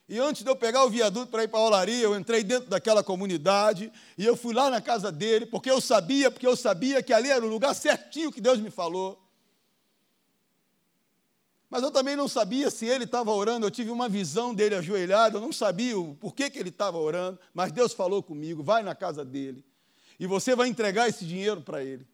[0.08, 2.68] E antes de eu pegar o viaduto para ir para a olaria, eu entrei dentro
[2.68, 7.02] daquela comunidade e eu fui lá na casa dele, porque eu sabia, porque eu sabia
[7.02, 9.29] que ali era o lugar certinho que Deus me falou.
[11.70, 15.36] Mas eu também não sabia se ele estava orando, eu tive uma visão dele ajoelhado,
[15.36, 18.92] eu não sabia o porquê que ele estava orando, mas Deus falou comigo: vai na
[18.92, 19.64] casa dele,
[20.18, 22.04] e você vai entregar esse dinheiro para ele.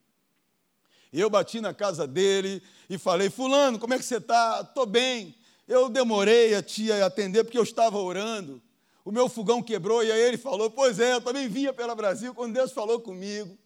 [1.10, 4.60] Eu bati na casa dele e falei: Fulano, como é que você está?
[4.60, 5.34] Estou bem.
[5.66, 8.62] Eu demorei a te atender porque eu estava orando.
[9.04, 12.34] O meu fogão quebrou e aí ele falou: Pois é, eu também vinha pela Brasil
[12.34, 13.56] quando Deus falou comigo.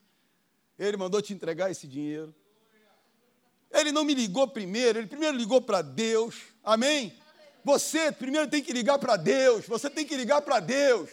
[0.78, 2.32] Ele mandou te entregar esse dinheiro.
[3.70, 6.34] Ele não me ligou primeiro, ele primeiro ligou para Deus.
[6.64, 7.16] Amém?
[7.64, 9.66] Você primeiro tem que ligar para Deus.
[9.66, 11.10] Você tem que ligar para Deus.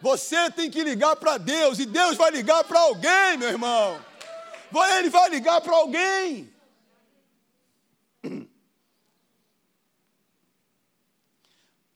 [0.00, 3.98] Você tem que ligar para Deus e Deus vai ligar para alguém, meu irmão.
[4.98, 6.52] Ele vai ligar para alguém.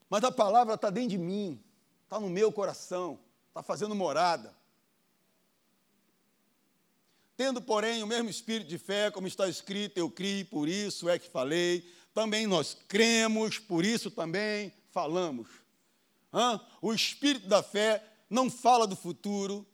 [0.08, 1.62] Mas a palavra está dentro de mim,
[2.04, 3.18] está no meu coração,
[3.48, 4.56] está fazendo morada.
[7.38, 11.20] Tendo, porém, o mesmo espírito de fé, como está escrito, eu criei, por isso é
[11.20, 11.88] que falei.
[12.12, 15.46] Também nós cremos, por isso também falamos.
[16.34, 16.60] Hã?
[16.82, 19.64] O espírito da fé não fala do futuro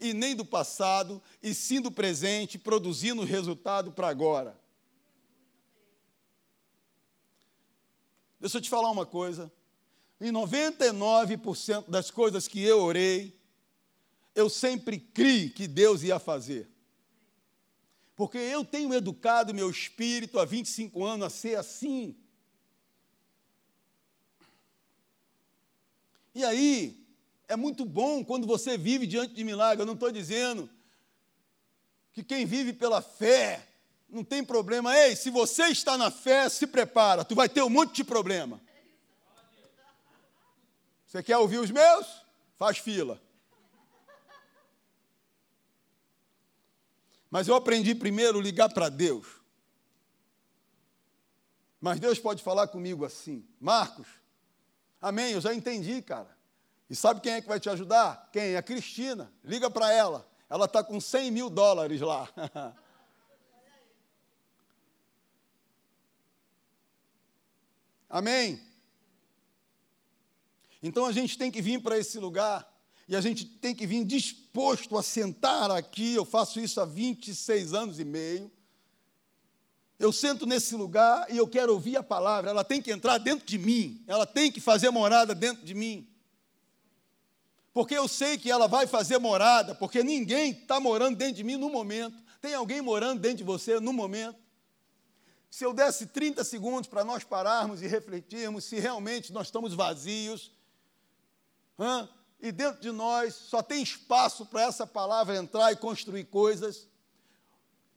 [0.00, 4.58] e nem do passado, e sim do presente, produzindo resultado para agora.
[8.40, 9.52] Deixa eu te falar uma coisa.
[10.20, 13.40] Em 99% das coisas que eu orei,
[14.34, 16.68] eu sempre criei que Deus ia fazer
[18.18, 22.16] porque eu tenho educado meu espírito há 25 anos a ser assim.
[26.34, 27.06] E aí,
[27.46, 29.82] é muito bom quando você vive diante de milagre.
[29.82, 30.68] Eu não estou dizendo
[32.12, 33.64] que quem vive pela fé
[34.08, 34.98] Não tem problema.
[34.98, 37.24] Ei, se você está na fé, se prepara.
[37.24, 38.60] Tu vai ter um monte de problema.
[41.06, 42.06] Você quer ouvir os meus?
[42.58, 43.22] Faz fila.
[47.30, 49.26] Mas eu aprendi primeiro ligar para Deus.
[51.80, 54.08] Mas Deus pode falar comigo assim: Marcos,
[55.00, 56.36] amém, eu já entendi, cara.
[56.88, 58.30] E sabe quem é que vai te ajudar?
[58.32, 58.56] Quem?
[58.56, 59.30] A Cristina.
[59.44, 60.26] Liga para ela.
[60.48, 62.26] Ela está com 100 mil dólares lá.
[68.08, 68.58] Amém?
[70.82, 72.66] Então a gente tem que vir para esse lugar
[73.08, 76.14] e a gente tem que vir disposto a sentar aqui.
[76.14, 78.52] Eu faço isso há 26 anos e meio.
[79.98, 82.50] Eu sento nesse lugar e eu quero ouvir a palavra.
[82.50, 86.06] Ela tem que entrar dentro de mim, ela tem que fazer morada dentro de mim.
[87.72, 91.56] Porque eu sei que ela vai fazer morada, porque ninguém está morando dentro de mim
[91.56, 92.16] no momento.
[92.40, 94.38] Tem alguém morando dentro de você no momento?
[95.50, 100.52] Se eu desse 30 segundos para nós pararmos e refletirmos se realmente nós estamos vazios?
[102.40, 106.86] E dentro de nós só tem espaço para essa palavra entrar e construir coisas,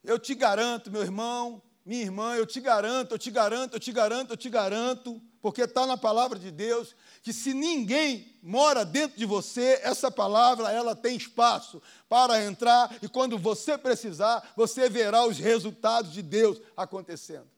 [0.04, 3.92] eu te garanto, meu irmão, minha irmã, eu te garanto, eu te garanto, eu te
[3.92, 9.18] garanto, eu te garanto, porque está na palavra de Deus, que se ninguém mora dentro
[9.18, 15.26] de você, essa palavra ela tem espaço para entrar e quando você precisar, você verá
[15.26, 17.50] os resultados de Deus acontecendo.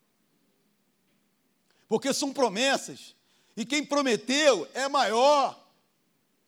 [1.88, 3.16] Porque são promessas,
[3.56, 5.63] e quem prometeu é maior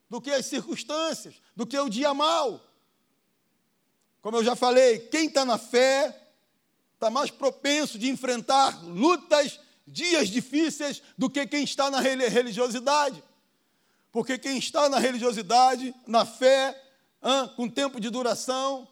[0.08, 2.60] do que as circunstâncias, do que o dia mal.
[4.22, 6.22] Como eu já falei, quem está na fé
[6.94, 13.22] está mais propenso de enfrentar lutas, dias difíceis, do que quem está na religiosidade.
[14.10, 16.80] Porque quem está na religiosidade, na fé,
[17.54, 18.88] com tempo de duração,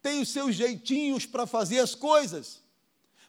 [0.00, 2.62] tem os seus jeitinhos para fazer as coisas.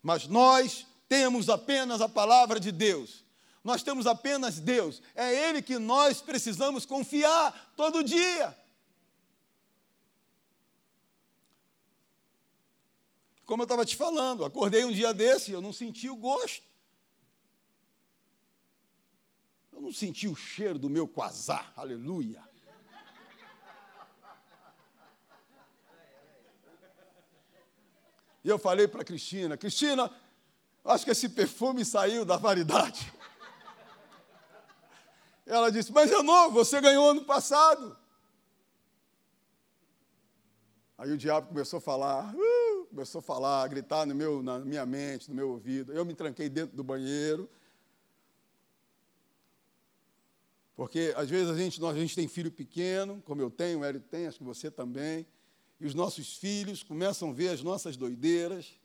[0.03, 3.26] Mas nós temos apenas a palavra de Deus.
[3.68, 5.01] Nós temos apenas Deus.
[5.13, 8.57] É Ele que nós precisamos confiar todo dia.
[13.45, 16.63] Como eu estava te falando, acordei um dia desse, eu não senti o gosto.
[19.74, 22.41] Eu não senti o cheiro do meu quasar, aleluia.
[28.45, 30.09] E eu falei para Cristina, Cristina,
[30.86, 33.16] acho que esse perfume saiu da variedade.
[35.48, 37.98] Ela disse, mas é novo, você ganhou ano passado.
[40.98, 44.60] Aí o diabo começou a falar, uh, começou a falar, a gritar no meu, na
[44.60, 45.93] minha mente, no meu ouvido.
[45.93, 47.50] Eu me tranquei dentro do banheiro,
[50.78, 53.84] Porque às vezes a gente, nós, a gente tem filho pequeno, como eu tenho, o
[53.84, 55.26] Hélio tem, acho que você também,
[55.80, 58.80] e os nossos filhos começam a ver as nossas doideiras.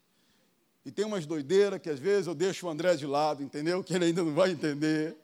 [0.83, 3.83] E tem umas doideiras que às vezes eu deixo o André de lado, entendeu?
[3.83, 5.15] Que ele ainda não vai entender.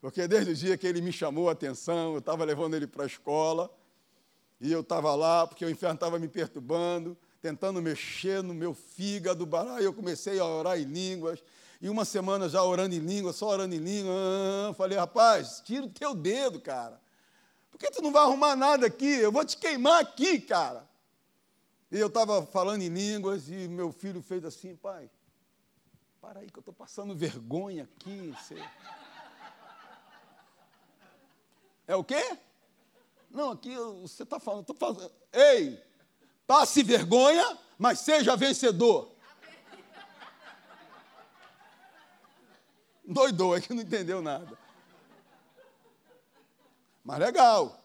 [0.00, 3.04] Porque desde o dia que ele me chamou a atenção, eu estava levando ele para
[3.04, 3.70] a escola,
[4.60, 9.48] e eu estava lá, porque o inferno estava me perturbando, tentando mexer no meu fígado,
[9.80, 11.42] e eu comecei a orar em línguas,
[11.80, 14.12] e uma semana já orando em língua, só orando em língua.
[14.70, 17.00] Ah, falei, rapaz, tira o teu dedo, cara.
[17.70, 19.06] Por que tu não vai arrumar nada aqui?
[19.06, 20.88] Eu vou te queimar aqui, cara.
[21.90, 25.10] E eu estava falando em línguas e meu filho fez assim, pai,
[26.20, 28.34] para aí que eu estou passando vergonha aqui.
[31.86, 32.36] É o quê?
[33.30, 35.12] Não, aqui você está falando, estou falando.
[35.32, 35.82] Ei,
[36.46, 39.12] passe vergonha, mas seja vencedor.
[43.04, 44.58] Doidou, é que não entendeu nada.
[47.04, 47.80] Mas legal.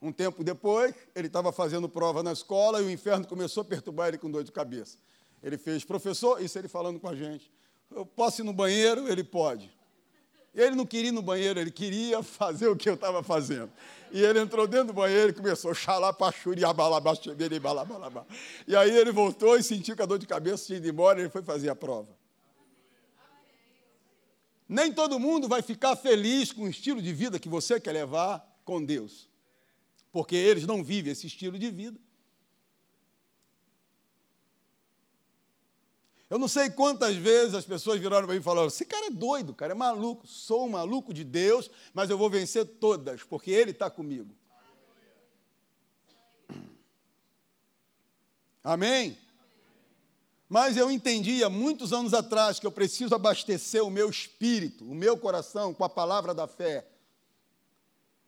[0.00, 4.08] Um tempo depois, ele estava fazendo prova na escola e o inferno começou a perturbar
[4.08, 4.98] ele com dor de cabeça.
[5.42, 7.52] Ele fez, professor, isso ele falando com a gente.
[7.90, 9.06] Eu posso ir no banheiro?
[9.08, 9.70] Ele pode.
[10.54, 13.70] Ele não queria ir no banheiro, ele queria fazer o que eu estava fazendo.
[14.12, 17.12] E ele entrou dentro do banheiro e começou a xalá, pachuri, abalabá,
[18.66, 21.22] E aí ele voltou e sentiu que a dor de cabeça tinha ido embora e
[21.22, 22.08] ele foi fazer a prova.
[24.68, 28.44] Nem todo mundo vai ficar feliz com o estilo de vida que você quer levar
[28.64, 29.28] com Deus,
[30.12, 31.98] porque eles não vivem esse estilo de vida.
[36.34, 39.10] Eu não sei quantas vezes as pessoas viraram para mim e falaram: esse cara é
[39.10, 40.26] doido, cara, é maluco.
[40.26, 44.34] Sou um maluco de Deus, mas eu vou vencer todas, porque Ele está comigo.
[48.64, 49.16] Amém?
[50.48, 55.16] Mas eu entendia muitos anos atrás que eu preciso abastecer o meu espírito, o meu
[55.16, 56.84] coração com a palavra da fé.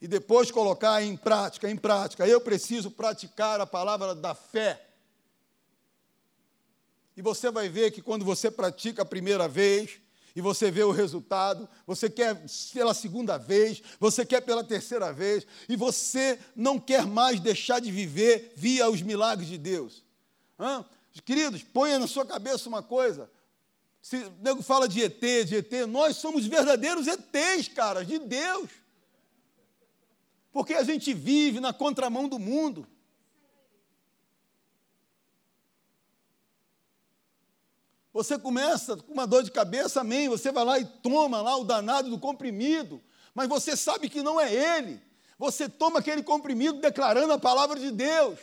[0.00, 2.24] E depois colocar em prática, em prática.
[2.24, 4.86] Eu preciso praticar a palavra da fé.
[7.16, 10.00] E você vai ver que quando você pratica a primeira vez,
[10.36, 12.44] e você vê o resultado, você quer
[12.74, 17.90] pela segunda vez, você quer pela terceira vez, e você não quer mais deixar de
[17.90, 20.04] viver via os milagres de Deus.
[20.60, 20.84] Hã?
[21.24, 23.30] Queridos, ponha na sua cabeça uma coisa.
[24.02, 28.68] Se o nego fala de ET, de ET, nós somos verdadeiros ETs, cara, de Deus.
[30.52, 32.86] Porque a gente vive na contramão do mundo.
[38.16, 40.26] Você começa com uma dor de cabeça, amém.
[40.26, 42.98] Você vai lá e toma lá o danado do comprimido,
[43.34, 45.02] mas você sabe que não é ele.
[45.38, 48.38] Você toma aquele comprimido declarando a palavra de Deus.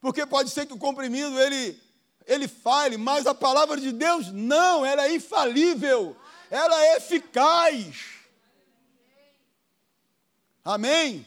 [0.00, 1.78] Porque pode ser que o comprimido ele
[2.26, 6.16] ele fale, mas a palavra de Deus não, ela é infalível.
[6.50, 8.06] Ela é eficaz.
[10.64, 11.26] Amém.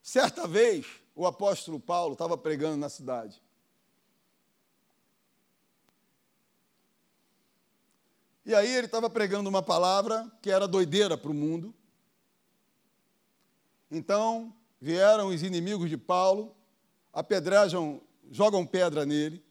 [0.00, 0.86] Certa vez,
[1.16, 3.44] o apóstolo Paulo estava pregando na cidade.
[8.46, 11.74] E aí ele estava pregando uma palavra que era doideira para o mundo.
[13.90, 16.54] Então vieram os inimigos de Paulo,
[17.12, 19.44] apedrejam, jogam pedra nele.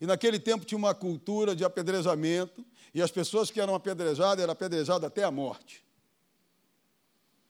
[0.00, 4.52] E naquele tempo tinha uma cultura de apedrejamento, e as pessoas que eram apedrejadas eram
[4.52, 5.84] apedrejadas até a morte.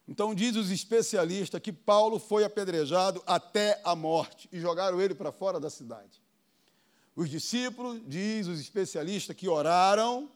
[0.07, 5.33] Então diz os especialistas que Paulo foi apedrejado até a morte e jogaram ele para
[5.33, 6.21] fora da cidade.
[7.17, 10.31] Os discípulos, diz os especialistas, que oraram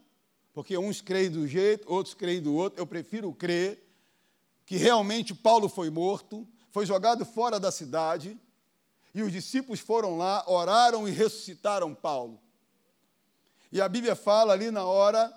[0.54, 2.80] porque uns creem do jeito, outros creem do outro.
[2.80, 3.84] Eu prefiro crer
[4.64, 8.38] que realmente Paulo foi morto, foi jogado fora da cidade,
[9.12, 12.40] e os discípulos foram lá, oraram e ressuscitaram Paulo.
[13.70, 15.32] E a Bíblia fala ali na hora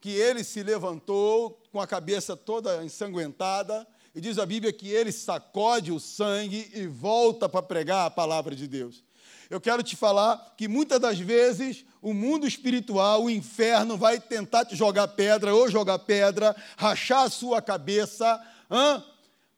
[0.00, 5.12] que ele se levantou com a cabeça toda ensanguentada, e diz a Bíblia que ele
[5.12, 9.04] sacode o sangue e volta para pregar a palavra de Deus.
[9.48, 14.64] Eu quero te falar que muitas das vezes o mundo espiritual, o inferno, vai tentar
[14.64, 18.40] te jogar pedra ou jogar pedra, rachar a sua cabeça,
[18.70, 19.02] hã?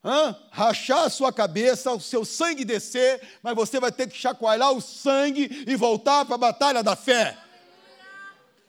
[0.03, 0.35] Hã?
[0.51, 4.81] rachar a sua cabeça, o seu sangue descer, mas você vai ter que chacoalhar o
[4.81, 7.37] sangue e voltar para a batalha da fé.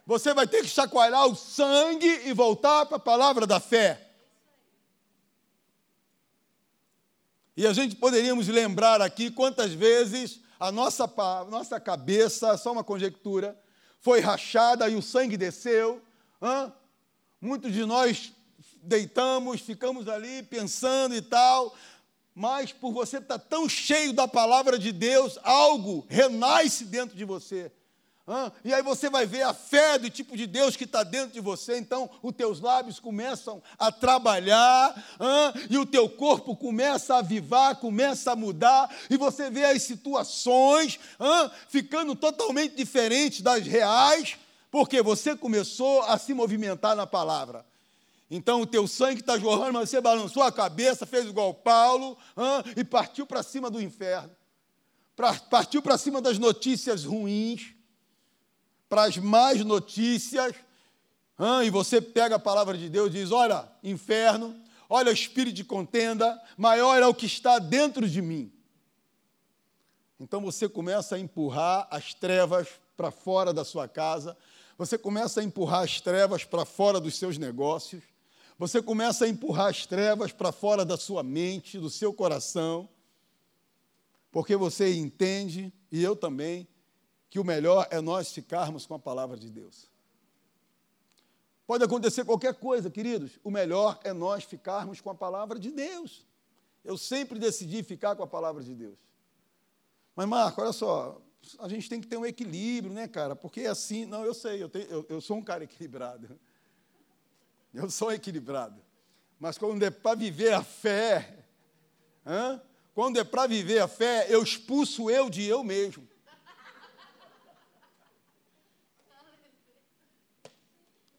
[0.05, 4.09] Você vai ter que chacoalhar o sangue e voltar para a palavra da fé.
[7.55, 12.83] E a gente poderíamos lembrar aqui quantas vezes a nossa, a nossa cabeça, só uma
[12.83, 13.57] conjectura,
[13.99, 16.01] foi rachada e o sangue desceu.
[16.41, 16.71] Hã?
[17.41, 18.33] Muitos de nós
[18.81, 21.75] deitamos, ficamos ali pensando e tal,
[22.33, 27.71] mas por você estar tão cheio da palavra de Deus, algo renasce dentro de você.
[28.63, 31.39] E aí você vai ver a fé do tipo de Deus que está dentro de
[31.39, 31.77] você.
[31.77, 34.93] Então, os teus lábios começam a trabalhar,
[35.69, 40.99] e o teu corpo começa a avivar, começa a mudar, e você vê as situações
[41.67, 44.37] ficando totalmente diferentes das reais,
[44.69, 47.65] porque você começou a se movimentar na palavra.
[48.29, 52.15] Então o teu sangue está jorrando, mas você balançou a cabeça, fez igual Paulo,
[52.77, 54.29] e partiu para cima do inferno.
[55.49, 57.78] partiu para cima das notícias ruins
[58.89, 60.55] para as más notícias,
[61.63, 64.59] e você pega a palavra de Deus e diz: Olha, inferno,
[64.89, 68.51] olha o espírito de contenda, maior é o que está dentro de mim.
[70.19, 72.67] Então você começa a empurrar as trevas
[72.97, 74.35] para fora da sua casa,
[74.77, 78.03] você começa a empurrar as trevas para fora dos seus negócios,
[78.57, 82.89] você começa a empurrar as trevas para fora da sua mente, do seu coração,
[84.29, 86.67] porque você entende, e eu também,
[87.29, 89.89] que o melhor é nós ficarmos com a palavra de Deus.
[91.67, 96.25] Pode acontecer qualquer coisa, queridos, o melhor é nós ficarmos com a palavra de Deus.
[96.83, 98.97] Eu sempre decidi ficar com a palavra de Deus.
[100.15, 101.21] Mas, Marco, olha só,
[101.59, 103.35] a gente tem que ter um equilíbrio, né, cara?
[103.35, 106.39] Porque é assim, não, eu sei, eu, tenho, eu, eu sou um cara equilibrado.
[107.71, 108.81] Eu sou equilibrado.
[109.39, 111.45] Mas quando é para viver a fé,
[112.95, 116.08] quando é para viver a fé, eu expulso eu de eu mesmo.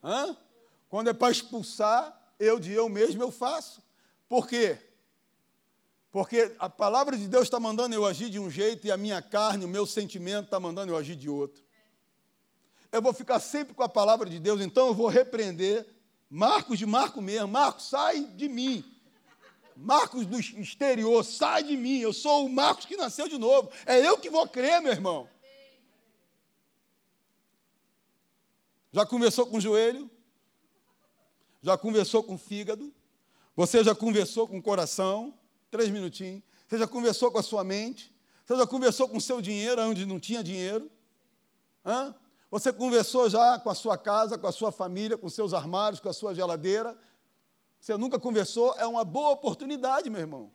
[0.02, 0.36] Hã?
[0.88, 3.82] Quando é para expulsar, eu de eu mesmo eu faço.
[4.28, 4.78] Por quê?
[6.10, 9.22] Porque a palavra de Deus está mandando eu agir de um jeito e a minha
[9.22, 11.62] carne, o meu sentimento está mandando eu agir de outro.
[12.90, 15.86] Eu vou ficar sempre com a palavra de Deus, então eu vou repreender
[16.28, 17.48] Marcos de Marco mesmo.
[17.48, 18.84] Marcos, sai de mim.
[19.76, 21.98] Marcos do exterior, sai de mim.
[21.98, 23.70] Eu sou o Marcos que nasceu de novo.
[23.86, 25.28] É eu que vou crer, meu irmão.
[28.92, 30.10] Já conversou com o joelho?
[31.62, 32.92] Já conversou com o fígado?
[33.54, 35.34] Você já conversou com o coração?
[35.70, 36.42] Três minutinhos.
[36.66, 38.14] Você já conversou com a sua mente?
[38.44, 40.90] Você já conversou com o seu dinheiro onde não tinha dinheiro?
[41.84, 42.14] Hã?
[42.50, 46.08] Você conversou já com a sua casa, com a sua família, com seus armários, com
[46.08, 46.98] a sua geladeira?
[47.80, 48.74] Você nunca conversou?
[48.76, 50.50] É uma boa oportunidade, meu irmão.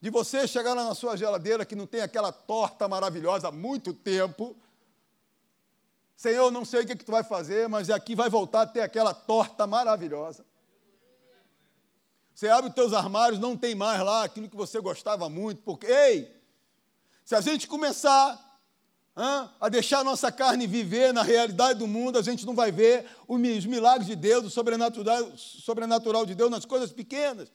[0.00, 3.92] De você chegar lá na sua geladeira que não tem aquela torta maravilhosa há muito
[3.92, 4.56] tempo.
[6.16, 8.80] Senhor, não sei o que, que tu vai fazer, mas aqui vai voltar a ter
[8.80, 10.46] aquela torta maravilhosa.
[12.34, 15.86] Você abre os teus armários, não tem mais lá aquilo que você gostava muito, porque,
[15.86, 16.34] ei,
[17.24, 18.32] se a gente começar
[19.16, 22.72] hein, a deixar a nossa carne viver na realidade do mundo, a gente não vai
[22.72, 27.52] ver os milagres de Deus, o sobrenatural, sobrenatural de Deus nas coisas pequenas.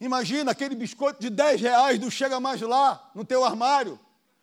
[0.00, 3.98] Imagina aquele biscoito de 10 reais não chega mais lá no teu armário.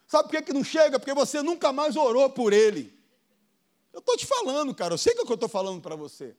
[0.10, 0.98] Sabe por que, que não chega?
[0.98, 2.92] Porque você nunca mais orou por ele.
[3.94, 6.36] Eu estou te falando, cara, eu sei é o que eu estou falando para você.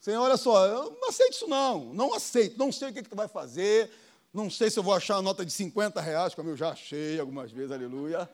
[0.00, 3.08] Senhor, olha só, eu não aceito isso não, não aceito, não sei o que, que
[3.10, 3.90] tu vai fazer,
[4.32, 7.20] não sei se eu vou achar uma nota de 50 reais, como eu já achei
[7.20, 8.28] algumas vezes, aleluia.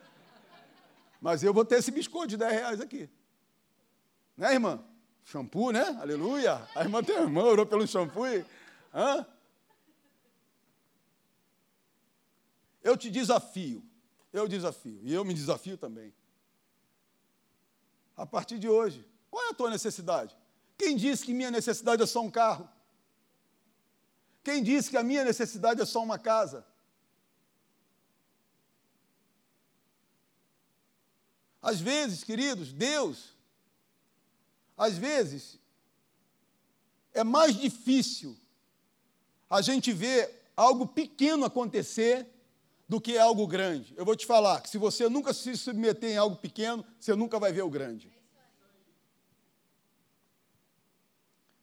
[1.19, 3.09] Mas eu vou ter esse biscoito de 10 reais aqui.
[4.37, 4.81] Né, irmã?
[5.25, 5.97] Shampoo, né?
[5.99, 6.65] Aleluia.
[6.73, 8.25] A irmã tem a irmã, orou pelo shampoo.
[8.27, 8.45] E...
[8.93, 9.25] Hã?
[12.81, 13.83] Eu te desafio,
[14.31, 16.13] eu desafio, e eu me desafio também.
[18.15, 20.35] A partir de hoje, qual é a tua necessidade?
[20.77, 22.69] Quem disse que minha necessidade é só um carro?
[24.43, 26.65] Quem disse que a minha necessidade é só uma casa?
[31.61, 33.35] Às vezes, queridos, Deus,
[34.75, 35.59] às vezes,
[37.13, 38.35] é mais difícil
[39.47, 42.27] a gente ver algo pequeno acontecer
[42.91, 43.93] do que algo grande.
[43.95, 47.39] Eu vou te falar que se você nunca se submeter em algo pequeno, você nunca
[47.39, 48.11] vai ver o grande.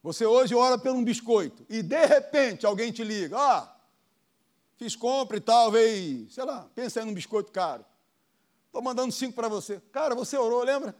[0.01, 3.77] Você hoje ora por um biscoito e de repente alguém te liga, ah,
[4.75, 7.85] fiz compra e tal, veio, sei lá, pensa em um biscoito caro.
[8.65, 9.79] Estou mandando cinco para você.
[9.91, 10.95] Cara, você orou, lembra?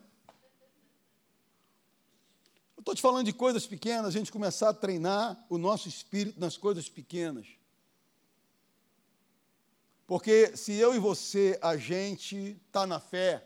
[2.78, 6.40] Eu estou te falando de coisas pequenas, a gente começar a treinar o nosso espírito
[6.40, 7.48] nas coisas pequenas.
[10.10, 13.46] Porque se eu e você, a gente está na fé,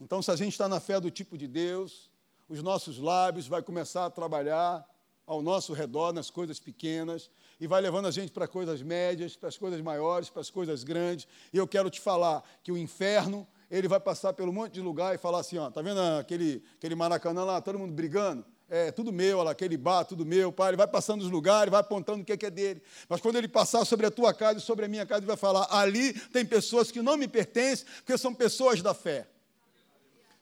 [0.00, 2.10] então se a gente está na fé do tipo de Deus,
[2.48, 4.88] os nossos lábios, vai começar a trabalhar
[5.26, 9.50] ao nosso redor nas coisas pequenas e vai levando a gente para coisas médias, para
[9.50, 11.28] as coisas maiores, para as coisas grandes.
[11.52, 15.14] E eu quero te falar que o inferno, ele vai passar pelo monte de lugar
[15.14, 18.46] e falar assim, ó, tá vendo aquele, aquele Maracanã lá, todo mundo brigando?
[18.74, 20.70] É, tudo meu, olha lá, aquele bar, tudo meu, pai.
[20.70, 22.82] Ele vai passando os lugares, vai apontando o que é, que é dele.
[23.06, 25.36] Mas quando ele passar sobre a tua casa e sobre a minha casa, ele vai
[25.36, 29.26] falar: ali tem pessoas que não me pertencem, porque são pessoas da fé.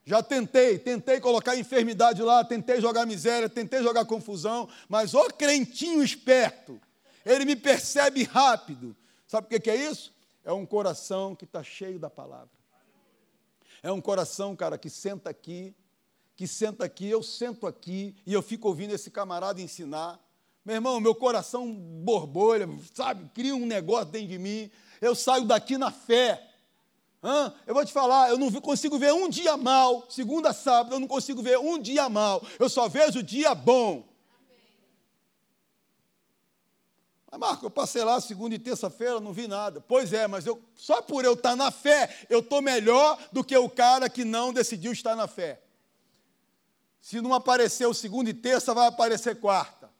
[0.05, 6.01] Já tentei, tentei colocar enfermidade lá, tentei jogar miséria, tentei jogar confusão, mas o crentinho
[6.01, 6.81] esperto,
[7.27, 8.97] ele me percebe rápido.
[9.27, 10.15] Sabe o que é isso?
[10.45, 12.49] É um coração que está cheio da palavra.
[13.83, 15.75] É um coração, cara, que senta aqui,
[16.41, 20.19] que senta aqui, eu sento aqui e eu fico ouvindo esse camarada ensinar.
[20.65, 23.29] Meu irmão, meu coração borbolha, sabe?
[23.35, 24.71] Cria um negócio dentro de mim.
[25.03, 26.43] Eu saio daqui na fé.
[27.23, 27.53] Hã?
[27.67, 31.07] Eu vou te falar, eu não consigo ver um dia mal, segunda sábado, eu não
[31.07, 34.09] consigo ver um dia mal, eu só vejo dia bom.
[37.31, 39.79] Mas, Marco, eu passei lá segunda e terça-feira, não vi nada.
[39.83, 43.55] Pois é, mas eu, só por eu estar na fé, eu estou melhor do que
[43.59, 45.61] o cara que não decidiu estar na fé.
[47.01, 49.91] Se não apareceu segunda e terça, vai aparecer quarta.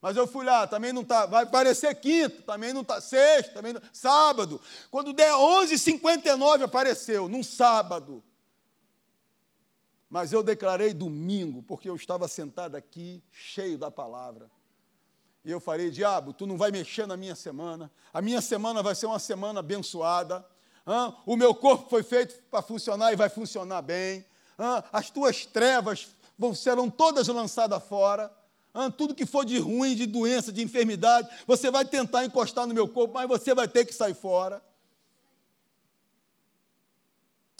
[0.00, 1.26] Mas eu fui lá, também não está.
[1.26, 3.00] Vai aparecer quinto, também não está.
[3.00, 3.80] Sexta, também não.
[3.92, 4.60] Sábado.
[4.90, 8.22] Quando der 11h59, apareceu, num sábado.
[10.08, 14.48] Mas eu declarei domingo, porque eu estava sentado aqui, cheio da palavra.
[15.44, 17.90] E eu falei, diabo, tu não vai mexer na minha semana.
[18.12, 20.46] A minha semana vai ser uma semana abençoada.
[21.24, 24.24] O meu corpo foi feito para funcionar e vai funcionar bem.
[24.92, 26.08] As tuas trevas
[26.54, 28.32] serão todas lançadas fora
[28.78, 32.74] ah, tudo que for de ruim, de doença, de enfermidade, você vai tentar encostar no
[32.74, 34.62] meu corpo, mas você vai ter que sair fora.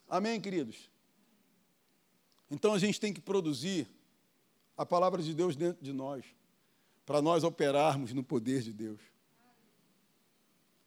[0.07, 0.91] Amém, queridos?
[2.51, 3.89] Então a gente tem que produzir
[4.77, 6.23] a palavra de Deus dentro de nós,
[7.07, 9.01] para nós operarmos no poder de Deus.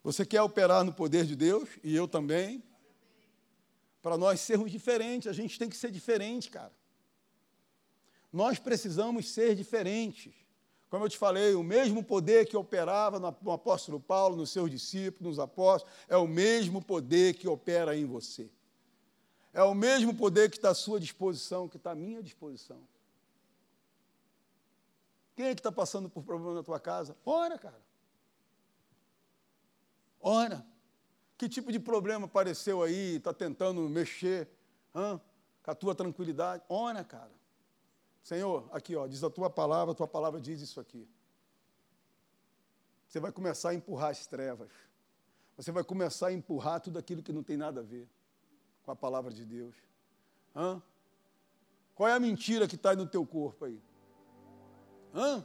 [0.03, 1.67] Você quer operar no poder de Deus?
[1.83, 2.63] E eu também.
[3.99, 6.71] Para nós sermos diferentes, a gente tem que ser diferente, cara.
[8.31, 10.33] Nós precisamos ser diferentes.
[10.89, 15.37] Como eu te falei, o mesmo poder que operava no apóstolo Paulo, nos seus discípulos,
[15.37, 18.49] nos apóstolos, é o mesmo poder que opera em você.
[19.53, 22.81] É o mesmo poder que está à sua disposição, que está à minha disposição.
[25.35, 27.15] Quem é que está passando por problema na tua casa?
[27.25, 27.81] Ora, cara.
[30.19, 30.65] Ora,
[31.37, 33.15] que tipo de problema apareceu aí?
[33.15, 34.49] Está tentando mexer
[34.91, 36.63] com a tua tranquilidade?
[36.67, 37.38] Ora, cara.
[38.23, 41.07] Senhor, aqui, ó, diz a tua palavra, a tua palavra diz isso aqui.
[43.07, 44.71] Você vai começar a empurrar as trevas.
[45.57, 48.07] Você vai começar a empurrar tudo aquilo que não tem nada a ver
[48.83, 49.75] com a palavra de Deus.
[50.55, 50.81] Hã?
[51.95, 53.81] Qual é a mentira que está no teu corpo aí?
[55.13, 55.43] Hã?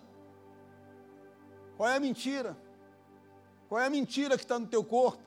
[1.77, 2.57] Qual é a mentira?
[3.68, 5.22] Qual é a mentira que está no teu corpo?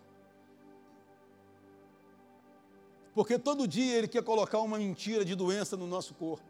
[3.14, 6.46] Porque todo dia ele quer colocar uma mentira de doença no nosso corpo.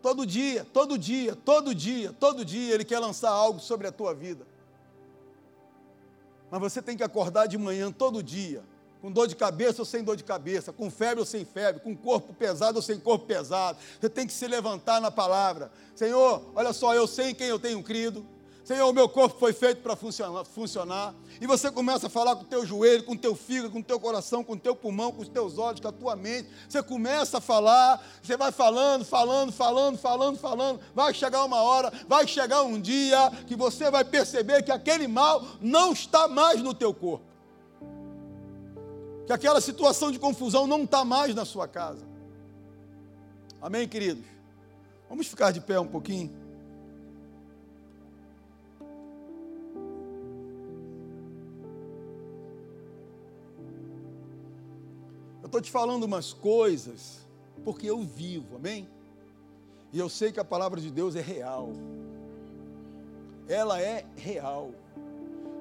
[0.00, 4.14] Todo dia, todo dia, todo dia, todo dia ele quer lançar algo sobre a tua
[4.14, 4.46] vida.
[6.50, 8.62] Mas você tem que acordar de manhã todo dia,
[9.02, 11.96] com dor de cabeça ou sem dor de cabeça, com febre ou sem febre, com
[11.96, 13.78] corpo pesado ou sem corpo pesado.
[14.00, 15.70] Você tem que se levantar na palavra.
[15.94, 18.24] Senhor, olha só, eu sei em quem eu tenho crido.
[18.68, 21.14] Senhor, meu corpo foi feito para funcionar, funcionar.
[21.40, 23.82] E você começa a falar com o teu joelho, com o teu fígado, com o
[23.82, 26.50] teu coração, com o teu pulmão, com os teus olhos, com a tua mente.
[26.68, 30.80] Você começa a falar, você vai falando, falando, falando, falando, falando.
[30.94, 35.42] Vai chegar uma hora, vai chegar um dia que você vai perceber que aquele mal
[35.62, 37.24] não está mais no teu corpo.
[39.26, 42.06] Que aquela situação de confusão não está mais na sua casa.
[43.62, 44.26] Amém, queridos?
[45.08, 46.37] Vamos ficar de pé um pouquinho.
[55.48, 57.26] Estou te falando umas coisas
[57.64, 58.88] porque eu vivo, amém?
[59.92, 61.72] E eu sei que a palavra de Deus é real.
[63.48, 64.70] Ela é real.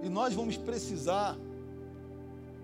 [0.03, 1.37] E nós vamos precisar,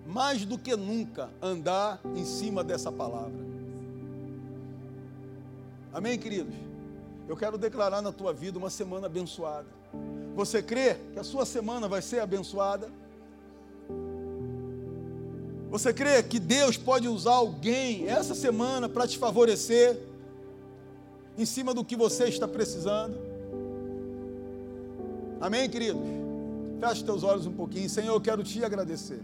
[0.06, 3.44] mais do que nunca, andar em cima dessa palavra.
[5.94, 6.54] Amém, queridos?
[7.28, 9.68] Eu quero declarar na tua vida uma semana abençoada.
[10.36, 12.92] Você crê que a sua semana vai ser abençoada?
[15.74, 20.00] Você crê que Deus pode usar alguém essa semana para te favorecer
[21.36, 23.18] em cima do que você está precisando?
[25.42, 26.04] Amém, queridos?
[26.80, 27.90] Feche teus olhos um pouquinho.
[27.90, 29.20] Senhor, eu quero te agradecer.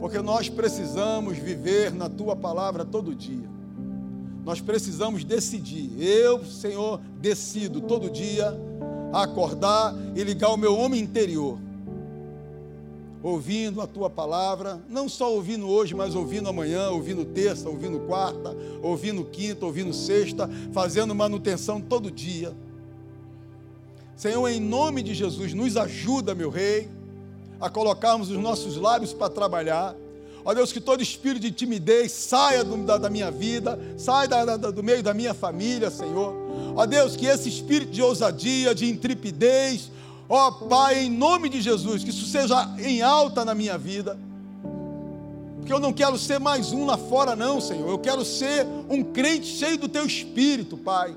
[0.00, 3.46] Porque nós precisamos viver na tua palavra todo dia.
[4.42, 6.02] Nós precisamos decidir.
[6.02, 8.58] Eu, Senhor, decido todo dia
[9.12, 11.58] acordar e ligar o meu homem interior
[13.22, 18.56] ouvindo a tua palavra, não só ouvindo hoje, mas ouvindo amanhã, ouvindo terça, ouvindo quarta,
[18.82, 22.52] ouvindo quinta, ouvindo sexta, fazendo manutenção todo dia.
[24.16, 26.88] Senhor, em nome de Jesus, nos ajuda, meu Rei,
[27.60, 29.94] a colocarmos os nossos lábios para trabalhar.
[30.44, 34.56] Ó Deus, que todo espírito de timidez saia do, da, da, minha vida, saia da,
[34.56, 36.34] da, do meio da minha família, Senhor.
[36.74, 39.90] Ó Deus, que esse espírito de ousadia, de intrepidez,
[40.32, 44.16] Ó oh, Pai, em nome de Jesus, que isso seja em alta na minha vida.
[45.56, 47.88] Porque eu não quero ser mais um lá fora, não, Senhor.
[47.90, 51.16] Eu quero ser um crente cheio do Teu Espírito, Pai.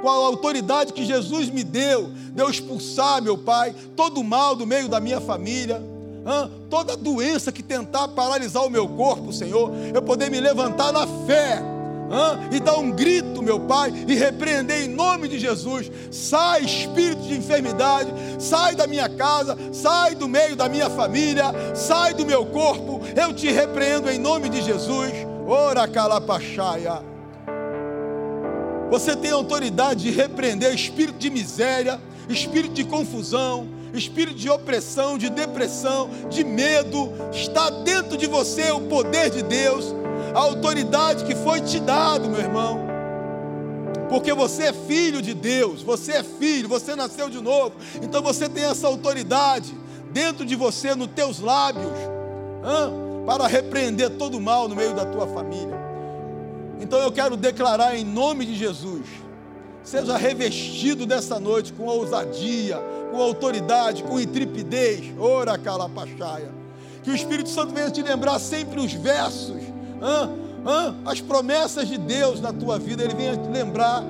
[0.00, 4.66] Com a autoridade que Jesus me deu, deu expulsar, meu Pai, todo o mal do
[4.66, 5.82] meio da minha família.
[6.70, 11.73] toda doença que tentar paralisar o meu corpo, Senhor, eu poder me levantar na fé
[12.50, 15.90] e dar um grito, meu Pai, e repreender em nome de Jesus.
[16.10, 22.14] Sai, espírito de enfermidade, sai da minha casa, sai do meio da minha família, sai
[22.14, 23.00] do meu corpo.
[23.16, 25.12] Eu te repreendo em nome de Jesus.
[25.46, 27.02] Ora calapachaia.
[28.90, 35.28] Você tem autoridade de repreender espírito de miséria, espírito de confusão, espírito de opressão, de
[35.28, 37.12] depressão, de medo.
[37.32, 39.94] Está dentro de você o poder de Deus
[40.34, 42.80] a autoridade que foi te dado, meu irmão.
[44.08, 47.76] Porque você é filho de Deus, você é filho, você nasceu de novo.
[48.02, 49.72] Então você tem essa autoridade
[50.12, 55.04] dentro de você, nos teus lábios, hein, para repreender todo o mal no meio da
[55.06, 55.78] tua família.
[56.80, 59.06] Então eu quero declarar em nome de Jesus,
[59.82, 62.78] seja revestido dessa noite com ousadia,
[63.10, 66.52] com autoridade, com intrepidez, ora calapachaia.
[67.02, 69.73] Que o Espírito Santo venha te lembrar sempre os versos
[70.04, 70.28] ah,
[70.66, 74.04] ah, as promessas de Deus na tua vida, Ele vem te lembrar.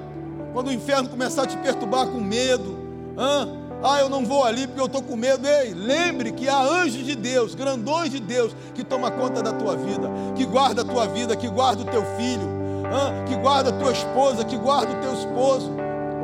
[0.53, 2.76] Quando o inferno começar a te perturbar com medo,
[3.16, 3.47] ah,
[3.82, 5.47] ah eu não vou ali porque eu estou com medo.
[5.47, 9.76] Ei, lembre que há anjos de Deus, grandões de Deus, que toma conta da tua
[9.76, 12.49] vida, que guarda a tua vida, que guarda o teu filho,
[12.92, 15.70] ah, que guarda a tua esposa, que guarda o teu esposo.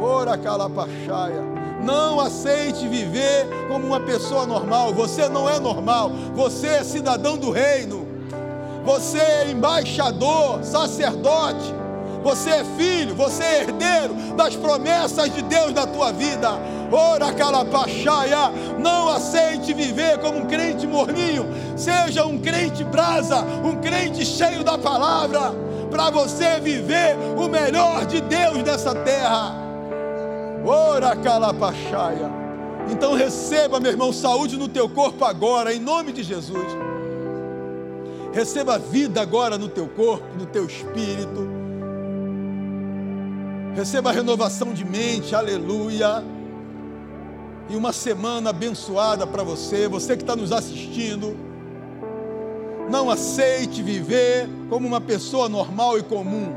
[0.00, 1.48] Ora calapachaia.
[1.82, 4.92] Não aceite viver como uma pessoa normal.
[4.94, 6.10] Você não é normal.
[6.34, 8.09] Você é cidadão do reino
[8.84, 11.74] você é embaixador, sacerdote,
[12.22, 16.50] você é filho, você é herdeiro das promessas de Deus na tua vida.
[16.92, 24.24] Ora calapachaia, não aceite viver como um crente morninho, seja um crente brasa, um crente
[24.24, 25.52] cheio da palavra,
[25.90, 29.54] para você viver o melhor de Deus nessa terra.
[30.64, 32.30] Ora calapachaia.
[32.90, 36.66] Então receba, meu irmão, saúde no teu corpo agora, em nome de Jesus.
[38.32, 41.48] Receba vida agora no teu corpo, no teu espírito.
[43.74, 46.22] Receba renovação de mente, aleluia
[47.70, 51.36] e uma semana abençoada para você, você que está nos assistindo.
[52.90, 56.52] Não aceite viver como uma pessoa normal e comum.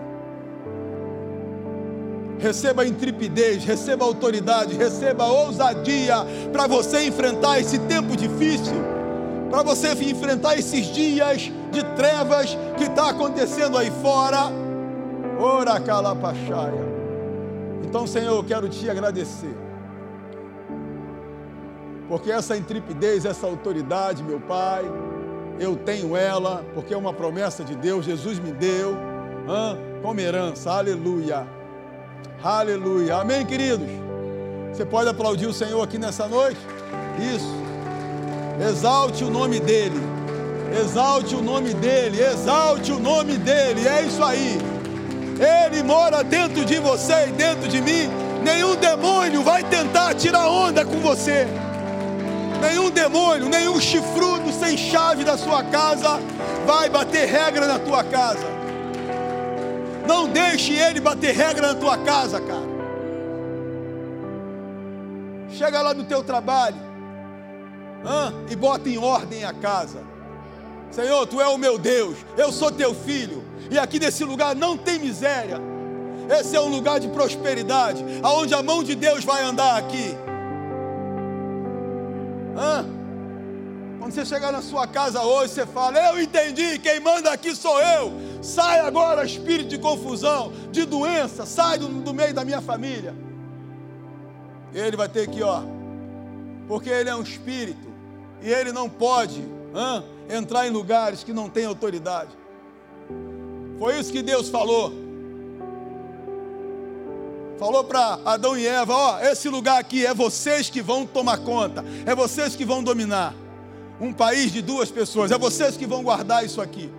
[2.39, 6.15] Receba intrepidez, receba autoridade, receba ousadia
[6.51, 8.73] para você enfrentar esse tempo difícil,
[9.53, 14.51] para você enfrentar esses dias de trevas que está acontecendo aí fora.
[15.39, 16.83] Ora calapachaia.
[17.83, 19.55] Então, Senhor, eu quero te agradecer
[22.09, 24.83] porque essa intrepidez, essa autoridade, meu Pai,
[25.59, 30.71] eu tenho ela, porque é uma promessa de Deus, Jesus me deu, hein, como herança,
[30.71, 31.47] aleluia,
[32.43, 33.87] aleluia, amém, queridos?
[34.71, 36.59] Você pode aplaudir o Senhor aqui nessa noite?
[37.35, 37.62] Isso,
[38.59, 39.99] exalte o nome dEle,
[40.79, 44.57] exalte o nome dEle, exalte o nome dEle, é isso aí,
[45.39, 48.09] Ele mora dentro de você e dentro de mim,
[48.43, 51.47] nenhum demônio vai tentar tirar onda com você.
[52.61, 56.19] Nenhum demônio, nenhum chifrudo sem chave da sua casa
[56.65, 58.53] vai bater regra na tua casa.
[60.07, 62.73] Não deixe ele bater regra na tua casa, cara.
[65.49, 66.92] Chega lá no teu trabalho
[68.49, 70.01] e bota em ordem a casa.
[70.91, 74.77] Senhor, tu é o meu Deus, eu sou teu filho, e aqui nesse lugar não
[74.77, 75.59] tem miséria.
[76.29, 80.15] Esse é um lugar de prosperidade, aonde a mão de Deus vai andar aqui.
[83.99, 87.81] Quando você chegar na sua casa hoje, você fala: Eu entendi, quem manda aqui sou
[87.81, 88.13] eu.
[88.41, 93.15] Sai agora, espírito de confusão, de doença, sai do, do meio da minha família.
[94.73, 95.61] Ele vai ter que, ó,
[96.67, 97.92] porque ele é um espírito
[98.43, 99.43] e ele não pode
[100.29, 102.31] entrar em lugares que não tem autoridade.
[103.79, 105.03] Foi isso que Deus falou
[107.63, 111.83] falou para Adão e Eva: Ó, esse lugar aqui é vocês que vão tomar conta,
[112.05, 113.33] é vocês que vão dominar.
[114.01, 116.91] Um país de duas pessoas, é vocês que vão guardar isso aqui.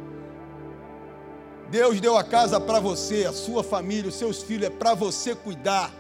[1.71, 5.35] Deus deu a casa para você, a sua família, os seus filhos, é para você
[5.35, 5.93] cuidar,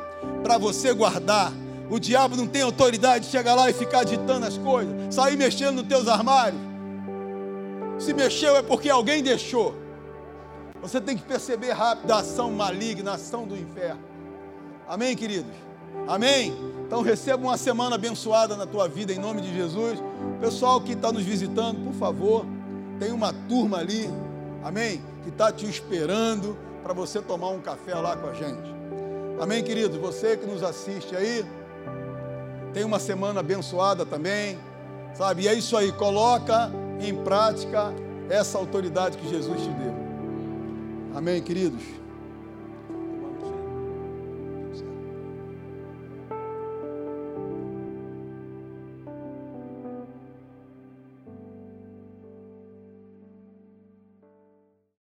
[0.42, 1.52] para você guardar.
[1.90, 5.76] O diabo não tem autoridade de chegar lá e ficar ditando as coisas, sair mexendo
[5.76, 6.60] nos teus armários.
[7.98, 9.74] Se mexeu é porque alguém deixou.
[10.80, 14.02] Você tem que perceber rápido a ação maligna, a ação do inferno.
[14.86, 15.52] Amém, queridos?
[16.06, 16.54] Amém?
[16.86, 20.02] Então receba uma semana abençoada na tua vida em nome de Jesus.
[20.40, 22.44] Pessoal que está nos visitando, por favor,
[22.98, 24.10] tem uma turma ali,
[24.62, 25.00] amém?
[25.22, 28.74] Que está te esperando para você tomar um café lá com a gente.
[29.40, 29.96] Amém, queridos?
[29.96, 31.44] Você que nos assiste aí,
[32.74, 34.58] tem uma semana abençoada também,
[35.14, 35.44] sabe?
[35.44, 36.70] E é isso aí, coloca
[37.00, 37.94] em prática
[38.28, 39.94] essa autoridade que Jesus te deu.
[41.14, 41.82] Amém, queridos?